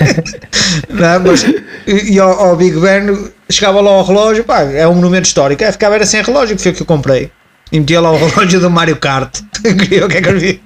[0.90, 1.44] não, mas,
[1.86, 5.62] e e ao, ao Big Ben chegava lá ao relógio, pá, é um monumento histórico.
[5.62, 7.30] É, ficava era sem relógio, que foi o que eu comprei.
[7.72, 9.40] E metia lá o relógio do Mario Kart.
[9.62, 10.62] Queria o que é que eu vi?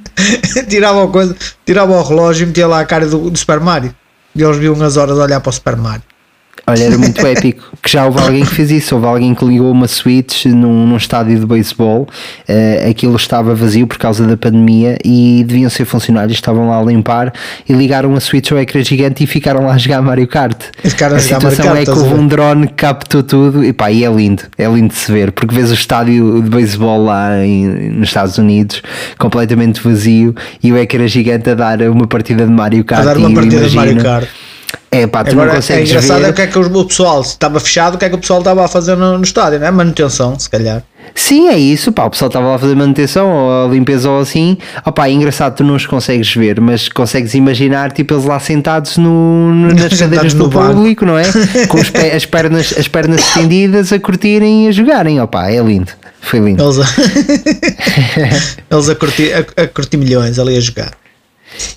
[0.68, 1.34] tirava, coisa,
[1.64, 3.94] tirava o relógio e metia lá a cara do, do Super Mario.
[4.34, 6.03] E eles viam as horas a olhar para o Super Mario.
[6.67, 7.65] Olha, era muito épico.
[7.83, 8.95] Que já houve alguém que fez isso.
[8.95, 12.07] Houve alguém que ligou uma Switch num, num estádio de beisebol.
[12.47, 16.35] eh, aquilo estava vazio por causa da pandemia e deviam ser funcionários.
[16.37, 17.33] Estavam lá a limpar
[17.69, 20.57] e ligaram a Switch ao ecrã gigante e ficaram lá a jogar Mario Kart.
[20.85, 23.65] E ficaram a Mario situação Kart, é que a houve um drone que captou tudo
[23.65, 24.43] e pá, e é lindo.
[24.59, 28.39] É lindo de se ver porque vês o estádio de beisebol lá em- nos Estados
[28.39, 28.83] Unidos
[29.19, 33.03] completamente vazio e o ecrã gigante a dar uma partida de Mario Kart.
[33.03, 34.29] A dar uma e partida de Mario Kart.
[34.91, 36.27] É pá, tu Agora não é consegues engraçado ver.
[36.27, 38.41] é o que é que o pessoal estava fechado, o que é que o pessoal
[38.41, 39.71] estava a fazer no, no estádio, não é?
[39.71, 40.83] Manutenção, se calhar.
[41.14, 44.21] Sim, é isso, pá, o pessoal estava lá a fazer manutenção ou a limpeza ou
[44.21, 44.57] assim.
[44.85, 48.97] Opá, é engraçado, tu não os consegues ver, mas consegues imaginar tipo eles lá sentados
[48.97, 51.25] no, no- nas cadeiras do público, não é?
[51.68, 55.21] Com pé- as, pernas, as pernas estendidas a curtirem e a jogarem.
[55.21, 55.91] Opá, é lindo,
[56.21, 56.62] foi lindo.
[56.62, 56.85] Eles a,
[58.71, 60.91] eles a, curtir, a, a curtir milhões ali a jogar.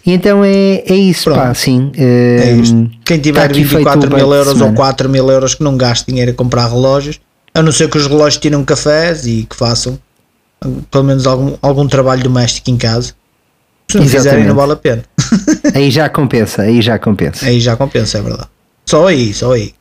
[0.06, 1.38] E então é, é isso, Pronto.
[1.38, 1.92] pá, sim.
[1.96, 2.92] É hum, isto.
[3.06, 4.76] Quem tá tiver feito 24 o mil euros ou semana.
[4.76, 7.20] 4 mil euros que não gaste dinheiro a comprar relógios,
[7.54, 10.00] a não ser que os relógios tiram cafés e que façam
[10.66, 13.14] hum, pelo menos algum, algum trabalho doméstico em casa.
[13.90, 14.56] Se não fizerem, não Exatamente.
[14.56, 15.04] vale a pena.
[15.76, 17.46] Aí já compensa, aí já compensa.
[17.46, 18.50] Aí já compensa, é verdade.
[18.86, 19.74] Só aí, só aí.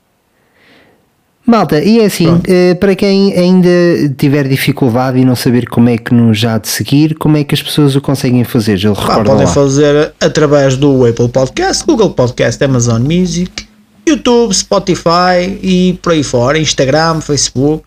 [1.44, 3.68] Malta, e é assim, eh, para quem ainda
[4.16, 7.52] tiver dificuldade e não saber como é que nos há de seguir, como é que
[7.52, 8.76] as pessoas o conseguem fazer?
[8.76, 9.52] Já recordo podem lá.
[9.52, 13.66] fazer através do Apple Podcast, Google Podcast, Amazon Music,
[14.06, 17.84] YouTube, Spotify e por aí fora, Instagram, Facebook,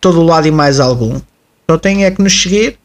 [0.00, 1.20] todo o lado e mais algum.
[1.64, 2.78] Então tem é que nos seguir,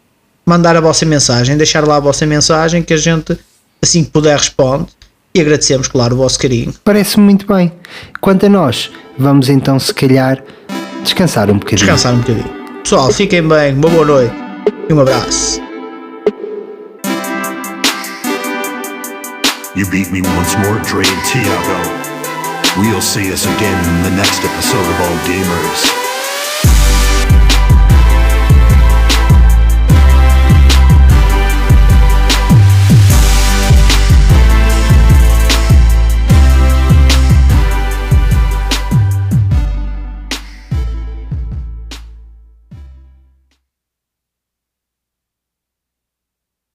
[0.45, 3.37] mandar a vossa mensagem, deixar lá a vossa mensagem que a gente
[3.81, 4.87] assim que puder responde
[5.35, 6.73] e agradecemos, claro, o vosso carinho.
[6.83, 7.71] Parece-me muito bem.
[8.21, 10.41] Quanto a nós, vamos então se calhar
[11.03, 11.85] descansar um bocadinho.
[11.85, 12.49] Descansar um bocadinho.
[12.81, 14.33] Pessoal, fiquem bem, uma boa noite
[14.89, 15.61] e um abraço.
[19.75, 22.05] You beat me once more, Dre and Tiago.
[22.77, 26.04] We'll see us again in the next episode of All Gamers.